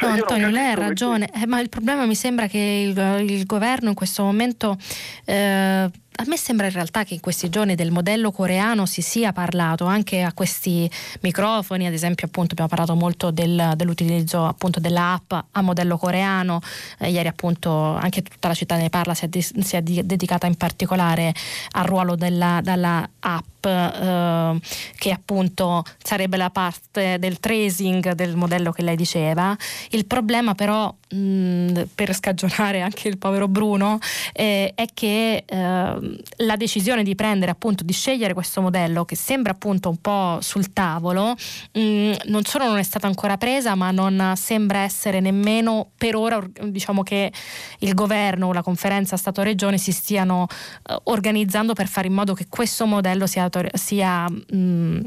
[0.00, 3.90] No, Antonio, lei ha ragione, eh, ma il problema mi sembra che il, il governo
[3.90, 4.78] in questo momento
[5.26, 9.32] eh, a me sembra in realtà che in questi giorni del modello coreano si sia
[9.32, 15.32] parlato anche a questi microfoni, ad esempio appunto abbiamo parlato molto del, dell'utilizzo appunto dell'app
[15.32, 16.60] a modello coreano,
[16.98, 20.04] eh, ieri appunto anche tutta la città ne parla, si è, di, si è di,
[20.04, 21.32] dedicata in particolare
[21.72, 24.60] al ruolo della, della app eh,
[24.96, 29.56] che appunto sarebbe la parte del tracing del modello che lei diceva.
[29.90, 33.98] Il problema però mh, per scagionare anche il povero Bruno
[34.32, 39.52] eh, è che eh, la decisione di prendere appunto di scegliere questo modello che sembra
[39.52, 41.34] appunto un po' sul tavolo
[41.72, 46.42] mh, non solo non è stata ancora presa ma non sembra essere nemmeno per ora
[46.62, 47.32] diciamo che
[47.80, 50.46] il governo o la conferenza Stato-Regione si stiano
[50.88, 55.00] eh, organizzando per fare in modo che questo modello sia, sia mh,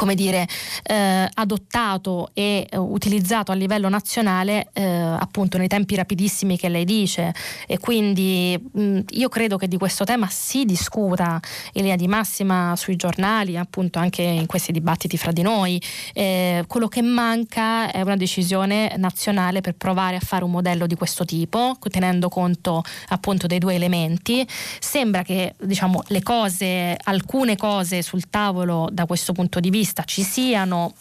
[0.00, 0.48] come dire,
[0.84, 6.86] eh, adottato e eh, utilizzato a livello nazionale eh, appunto nei tempi rapidissimi che lei
[6.86, 7.34] dice
[7.66, 11.38] e quindi mh, io credo che di questo tema si discuta
[11.74, 15.78] in linea di massima sui giornali, appunto anche in questi dibattiti fra di noi.
[16.14, 20.94] Eh, quello che manca è una decisione nazionale per provare a fare un modello di
[20.94, 24.46] questo tipo, tenendo conto appunto dei due elementi.
[24.78, 30.04] Sembra che diciamo le cose, alcune cose sul tavolo da questo punto di vista vista
[30.04, 30.94] ci siano,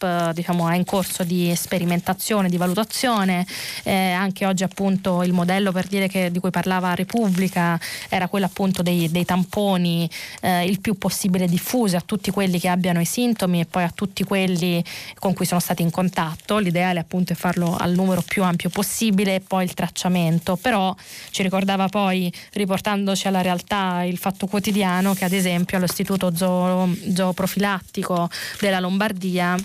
[0.00, 3.46] l'app diciamo, è in corso di sperimentazione, di valutazione,
[3.82, 7.78] eh, anche oggi appunto il modello per dire che, di cui parlava Repubblica
[8.08, 10.08] era quello appunto dei, dei tamponi
[10.40, 13.92] eh, il più possibile diffusi a tutti quelli che abbiano i sintomi e poi a
[13.94, 14.82] tutti quelli
[15.18, 19.36] con cui sono stati in contatto, l'ideale appunto è farlo al numero più ampio possibile
[19.36, 20.94] e poi il tracciamento, però
[21.30, 28.80] ci ricordava poi riportandoci alla realtà il fatto quotidiano che ad esempio all'Istituto Zooprofilattico della
[28.80, 29.56] Lombardia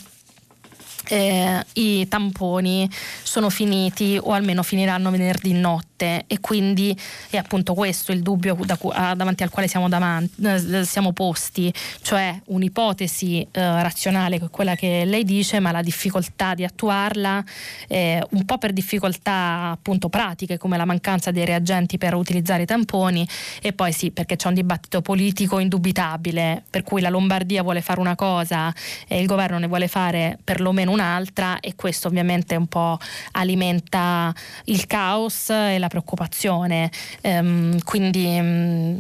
[1.08, 2.90] eh, i tamponi
[3.24, 6.24] sono finiti o almeno finiranno venerdì notte.
[6.28, 6.98] E quindi
[7.30, 8.78] è appunto questo il dubbio da,
[9.16, 14.76] davanti al quale siamo, davanti, eh, siamo posti, cioè un'ipotesi eh, razionale che è quella
[14.76, 17.44] che lei dice, ma la difficoltà di attuarla,
[17.88, 22.66] eh, un po' per difficoltà appunto pratiche come la mancanza dei reagenti per utilizzare i
[22.66, 23.28] tamponi.
[23.62, 28.00] E poi sì perché c'è un dibattito politico indubitabile per cui la Lombardia vuole fare
[28.00, 28.74] una cosa
[29.08, 32.98] e il governo ne vuole fare perlomeno un'altra e questo ovviamente un po'
[33.34, 34.34] alimenta
[34.66, 36.90] il caos e la preoccupazione.
[37.22, 38.98] Ehm, quindi, mm,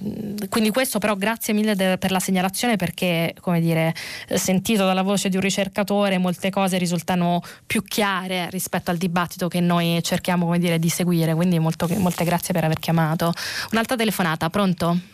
[0.49, 3.93] quindi, questo però grazie mille de- per la segnalazione perché, come dire,
[4.35, 9.59] sentito dalla voce di un ricercatore molte cose risultano più chiare rispetto al dibattito che
[9.59, 11.33] noi cerchiamo come dire, di seguire.
[11.33, 13.31] Quindi molto, molte grazie per aver chiamato.
[13.71, 15.13] Un'altra telefonata, pronto?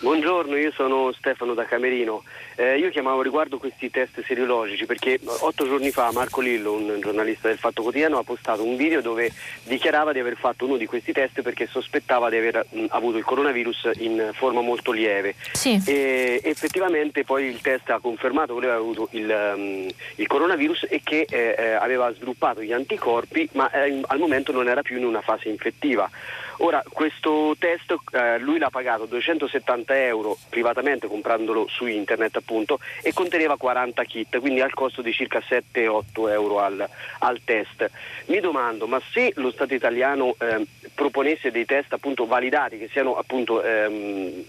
[0.00, 2.24] Buongiorno, io sono Stefano da Camerino.
[2.56, 7.48] Eh, io chiamavo riguardo questi test seriologici perché otto giorni fa Marco Lillo, un giornalista
[7.48, 9.32] del Fatto Quotidiano, ha postato un video dove
[9.64, 13.24] dichiarava di aver fatto uno di questi test perché sospettava di aver mh, avuto il
[13.24, 15.34] coronavirus in forma molto lieve.
[15.52, 15.80] Sì.
[15.86, 21.00] E effettivamente poi il test ha confermato che aveva avuto il, um, il coronavirus e
[21.02, 25.04] che eh, eh, aveva sviluppato gli anticorpi, ma eh, al momento non era più in
[25.04, 26.10] una fase infettiva.
[26.58, 32.78] Ora, questo test eh, lui l'ha pagato 270 60 euro privatamente comprandolo su internet appunto
[33.02, 36.88] e conteneva 40 kit, quindi al costo di circa 7-8 euro al,
[37.20, 37.90] al, test.
[38.26, 43.16] Mi domando, ma se lo Stato italiano eh, proponesse dei test appunto validati, che siano
[43.16, 44.44] appunto ehm,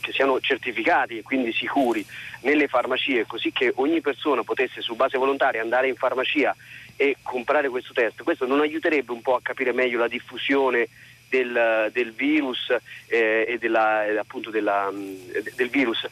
[0.00, 2.04] che siano certificati e quindi sicuri
[2.42, 6.54] nelle farmacie, così che ogni persona potesse su base volontaria andare in farmacia
[6.96, 10.88] e comprare questo test, questo non aiuterebbe un po' a capire meglio la diffusione
[11.30, 12.74] del, del virus
[13.06, 15.14] eh, e della, appunto della, mm,
[15.54, 16.06] del virus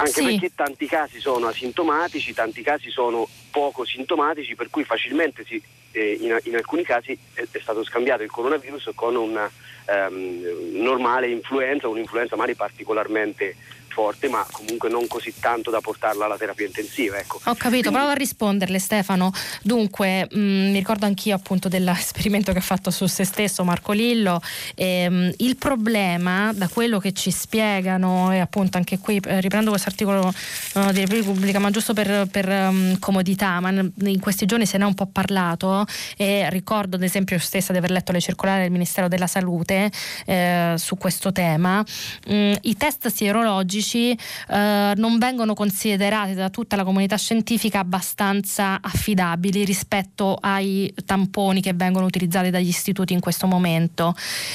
[0.00, 0.24] anche sì.
[0.24, 5.60] perché tanti casi sono asintomatici, tanti casi sono poco sintomatici, per cui facilmente si,
[5.90, 9.50] eh, in, in, alcuni casi è, è, stato scambiato il coronavirus con una
[9.86, 10.40] um,
[10.74, 13.56] normale influenza, un'influenza magari particolarmente
[13.88, 17.18] forte, ma comunque non così tanto da portarla alla terapia intensiva.
[17.18, 17.36] Ecco.
[17.44, 17.88] Ho capito, Quindi...
[17.90, 19.32] provo a risponderle Stefano.
[19.62, 23.92] Dunque, mh, mm, mi ricordo anch'io appunto dell'esperimento che ha fatto su se stesso Marco
[23.92, 24.40] Lillo.
[24.74, 29.88] Ehm, il problema, da quello che ci spiegano, e appunto anche qui eh, riprendo questo
[29.88, 30.32] articolo
[30.74, 34.84] uh, di Repubblica, ma giusto per, per um, comodità, ma in questi giorni se ne
[34.84, 35.86] è un po' parlato
[36.16, 39.90] e ricordo ad esempio io stessa di aver letto le circolari del Ministero della Salute
[40.26, 41.84] eh, su questo tema.
[42.30, 44.10] Mm, I test sierologici medici
[44.48, 51.72] eh, non vengono considerati da tutta la comunità scientifica abbastanza affidabili rispetto ai tamponi che
[51.74, 54.14] vengono utilizzati dagli istituti in questo momento.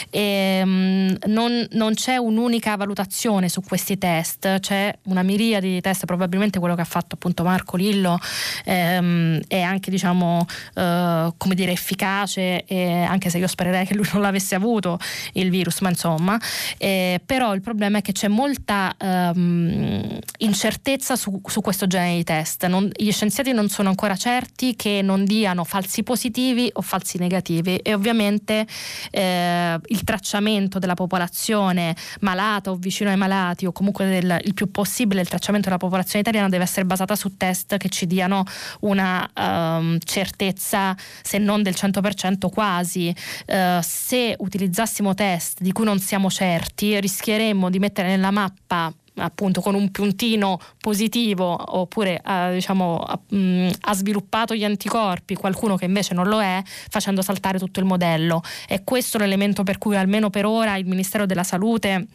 [0.10, 6.06] E, um, non, non, c'è un'unica valutazione su questi test, c'è una miriade di test,
[6.06, 8.20] probabilmente quello che ha fatto appunto Marco Lillo
[8.66, 10.45] ehm, è anche diciamo
[10.76, 12.66] eh, come dire efficace,
[13.08, 15.00] anche se io spererei che lui non l'avesse avuto
[15.34, 16.40] il virus, ma insomma,
[16.78, 22.15] eh, però il problema è che c'è molta eh, um, incertezza su, su, questo genere
[22.15, 22.65] di test.
[22.68, 27.77] Non, gli scienziati non sono ancora certi che non diano falsi positivi o falsi negativi
[27.77, 28.65] e ovviamente
[29.11, 34.72] eh, il tracciamento della popolazione malata o vicino ai malati o comunque del, il più
[34.72, 38.44] possibile il tracciamento della popolazione italiana deve essere basata su test che ci diano
[38.81, 43.14] una um, certezza se non del 100% quasi.
[43.48, 49.61] Uh, se utilizzassimo test di cui non siamo certi rischieremmo di mettere nella mappa appunto
[49.61, 55.85] con un puntino positivo oppure ha, diciamo, ha, mh, ha, sviluppato gli anticorpi, qualcuno che
[55.85, 58.41] invece non lo è, facendo saltare tutto il modello.
[58.68, 62.07] È questo l'elemento per cui almeno per ora il Ministero della Salute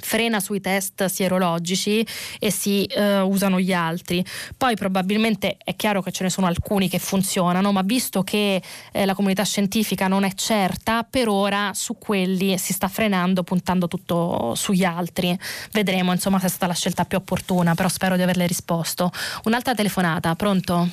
[0.00, 2.06] frena sui test sierologici
[2.38, 4.24] e si uh, usano gli altri.
[4.56, 8.62] Poi probabilmente è chiaro che ce ne sono alcuni che funzionano, ma visto che
[8.92, 13.88] eh, la comunità scientifica non è certa, per ora su quelli si sta frenando puntando
[13.88, 15.36] tutto sugli altri.
[15.72, 19.10] Vedremo insomma se è stata la scelta più opportuna, però spero di averle risposto.
[19.44, 20.88] Un'altra telefonata, pronto?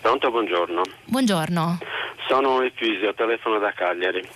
[0.00, 0.82] Pronto, buongiorno.
[1.04, 1.78] Buongiorno.
[2.28, 4.26] Sono Efisio, telefono da Cagliari.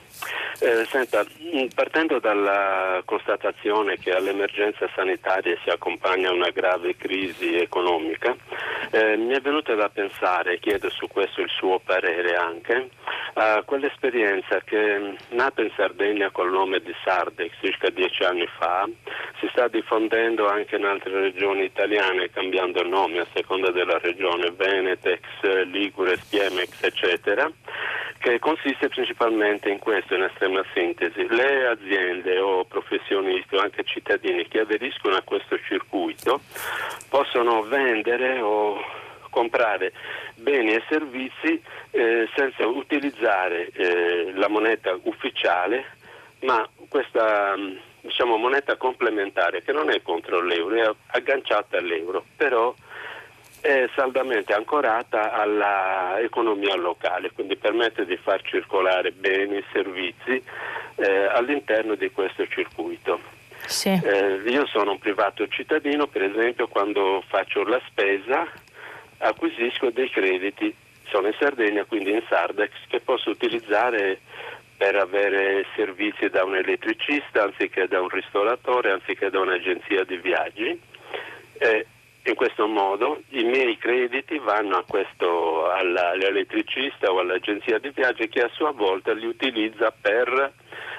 [0.65, 8.37] Eh, senta, mm, partendo dalla constatazione che all'emergenza sanitaria si accompagna una grave crisi economica,
[8.93, 12.91] eh, mi è venuto da pensare, chiedo su questo il suo parere anche,
[13.33, 18.89] a quell'esperienza che mm, nata in Sardegna col nome di Sardex circa dieci anni fa,
[19.41, 25.23] si sta diffondendo anche in altre regioni italiane cambiando nome a seconda della regione, Venetex,
[25.65, 27.51] Ligure, Spiemex, eccetera
[28.23, 31.27] che consiste principalmente in questo, in estrema sintesi.
[31.29, 36.41] Le aziende o professionisti o anche cittadini che aderiscono a questo circuito
[37.09, 38.81] possono vendere o
[39.31, 39.93] comprare
[40.37, 41.61] beni e servizi
[41.91, 45.85] eh, senza utilizzare eh, la moneta ufficiale,
[46.41, 47.55] ma questa
[48.03, 52.75] diciamo, moneta complementare che non è contro l'euro, è agganciata all'euro, però
[53.63, 60.43] è saldamente ancorata all'economia locale, quindi permette di far circolare beni e servizi
[60.97, 63.21] eh, all'interno di questo circuito.
[63.65, 63.89] Sì.
[63.89, 68.47] Eh, io sono un privato cittadino, per esempio quando faccio la spesa
[69.19, 70.75] acquisisco dei crediti,
[71.05, 74.19] sono in Sardegna, quindi in Sardex, che posso utilizzare
[74.77, 80.81] per avere servizi da un elettricista anziché da un ristoratore, anziché da un'agenzia di viaggi.
[81.59, 81.87] Eh,
[82.25, 88.43] in questo modo i miei crediti vanno questo, alla, all'elettricista o all'agenzia di viaggi che
[88.43, 90.53] a sua volta li utilizza per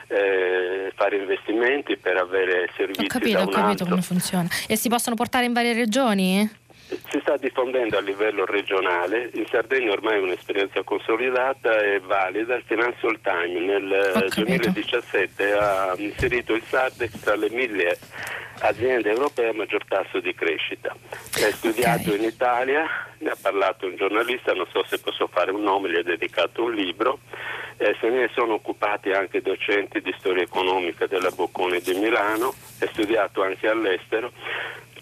[0.08, 3.06] eh, fare investimenti, per avere servizi.
[3.06, 4.48] Ho capito, ho capito come funziona.
[4.68, 6.50] E si possono portare in varie regioni?
[6.88, 12.56] Si sta diffondendo a livello regionale, in Sardegna ormai è un'esperienza consolidata e valida.
[12.56, 17.98] Il Financial Times nel 2017 ha inserito il Sardex tra le mille
[18.60, 20.96] aziende europee a maggior tasso di crescita.
[21.34, 22.18] È studiato okay.
[22.18, 22.86] in Italia,
[23.20, 26.64] ne ha parlato un giornalista, non so se posso fare un nome, gli ha dedicato
[26.64, 27.20] un libro
[27.78, 32.86] Eh, se ne sono occupati anche docenti di storia economica della Bocconi di Milano, è
[32.92, 34.32] studiato anche all'estero.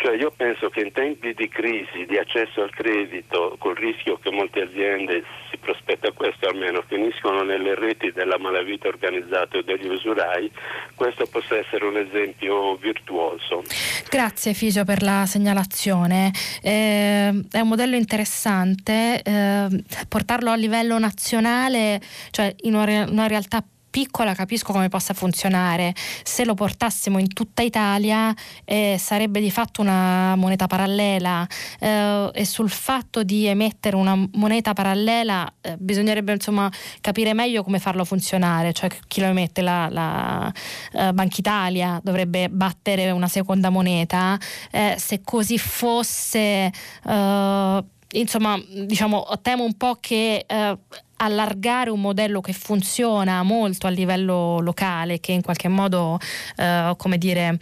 [0.02, 4.32] Cioè io penso che in tempi di crisi, di accesso al credito, col rischio che
[4.32, 10.52] molte aziende, si prospetta questo almeno, finiscono nelle reti della malavita organizzata e degli usurai,
[10.96, 13.62] questo possa essere un esempio virtuoso.
[14.10, 16.32] Grazie Fisio per la segnalazione.
[16.64, 19.68] Eh, è un modello interessante, eh,
[20.10, 22.02] portarlo a livello nazionale,
[22.32, 25.94] cioè in una, una realtà piccola capisco come possa funzionare.
[26.24, 28.34] Se lo portassimo in tutta Italia
[28.66, 31.46] eh, sarebbe di fatto una moneta parallela
[31.80, 37.80] eh, e sul fatto di emettere una moneta parallela eh, bisognerebbe insomma capire meglio come
[37.80, 40.52] farlo funzionare, cioè chi lo emette la, la
[40.94, 44.40] uh, Banca Italia dovrebbe battere una seconda moneta.
[44.72, 46.72] Eh, se così fosse,
[47.04, 50.80] uh, insomma, diciamo, temo un po' che uh,
[51.22, 56.20] allargare un modello che funziona molto a livello locale, che in qualche modo,
[56.58, 57.58] eh, come dire,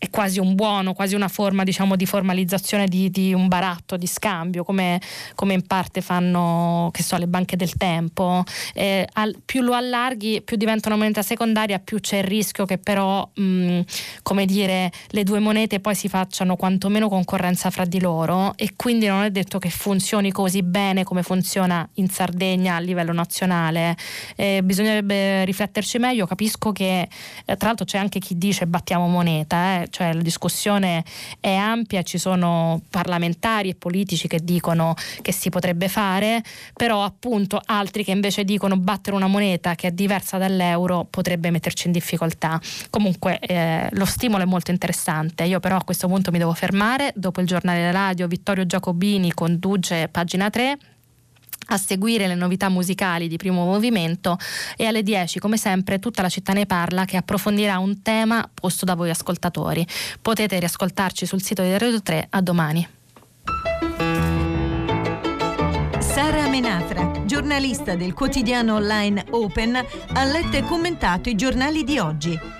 [0.00, 4.06] è quasi un buono, quasi una forma diciamo, di formalizzazione di, di, un baratto, di
[4.06, 4.98] scambio, come,
[5.34, 8.42] come, in parte fanno so, le banche del tempo.
[8.72, 12.78] Eh, al, più lo allarghi, più diventa una moneta secondaria, più c'è il rischio che
[12.78, 13.80] però mh,
[14.22, 19.06] come dire, le due monete poi si facciano quantomeno concorrenza fra di loro e quindi
[19.06, 23.98] non è detto che funzioni così bene come funziona in Sardegna a livello nazionale.
[24.34, 29.82] Eh, bisognerebbe rifletterci meglio, capisco che eh, tra l'altro c'è anche chi dice battiamo moneta,
[29.82, 31.04] eh, cioè la discussione
[31.40, 36.42] è ampia, ci sono parlamentari e politici che dicono che si potrebbe fare,
[36.74, 41.86] però appunto altri che invece dicono battere una moneta che è diversa dall'euro potrebbe metterci
[41.86, 42.60] in difficoltà.
[42.88, 47.12] Comunque eh, lo stimolo è molto interessante, io però a questo punto mi devo fermare,
[47.14, 50.78] dopo il giornale radio Vittorio Giacobini conduce pagina 3
[51.70, 54.38] a seguire le novità musicali di primo movimento
[54.76, 58.84] e alle 10 come sempre tutta la città ne parla che approfondirà un tema posto
[58.84, 59.86] da voi ascoltatori.
[60.20, 62.88] Potete riascoltarci sul sito di Radio 3 a domani.
[65.98, 72.59] Sara Menafra, giornalista del quotidiano online Open, ha letto e commentato i giornali di oggi.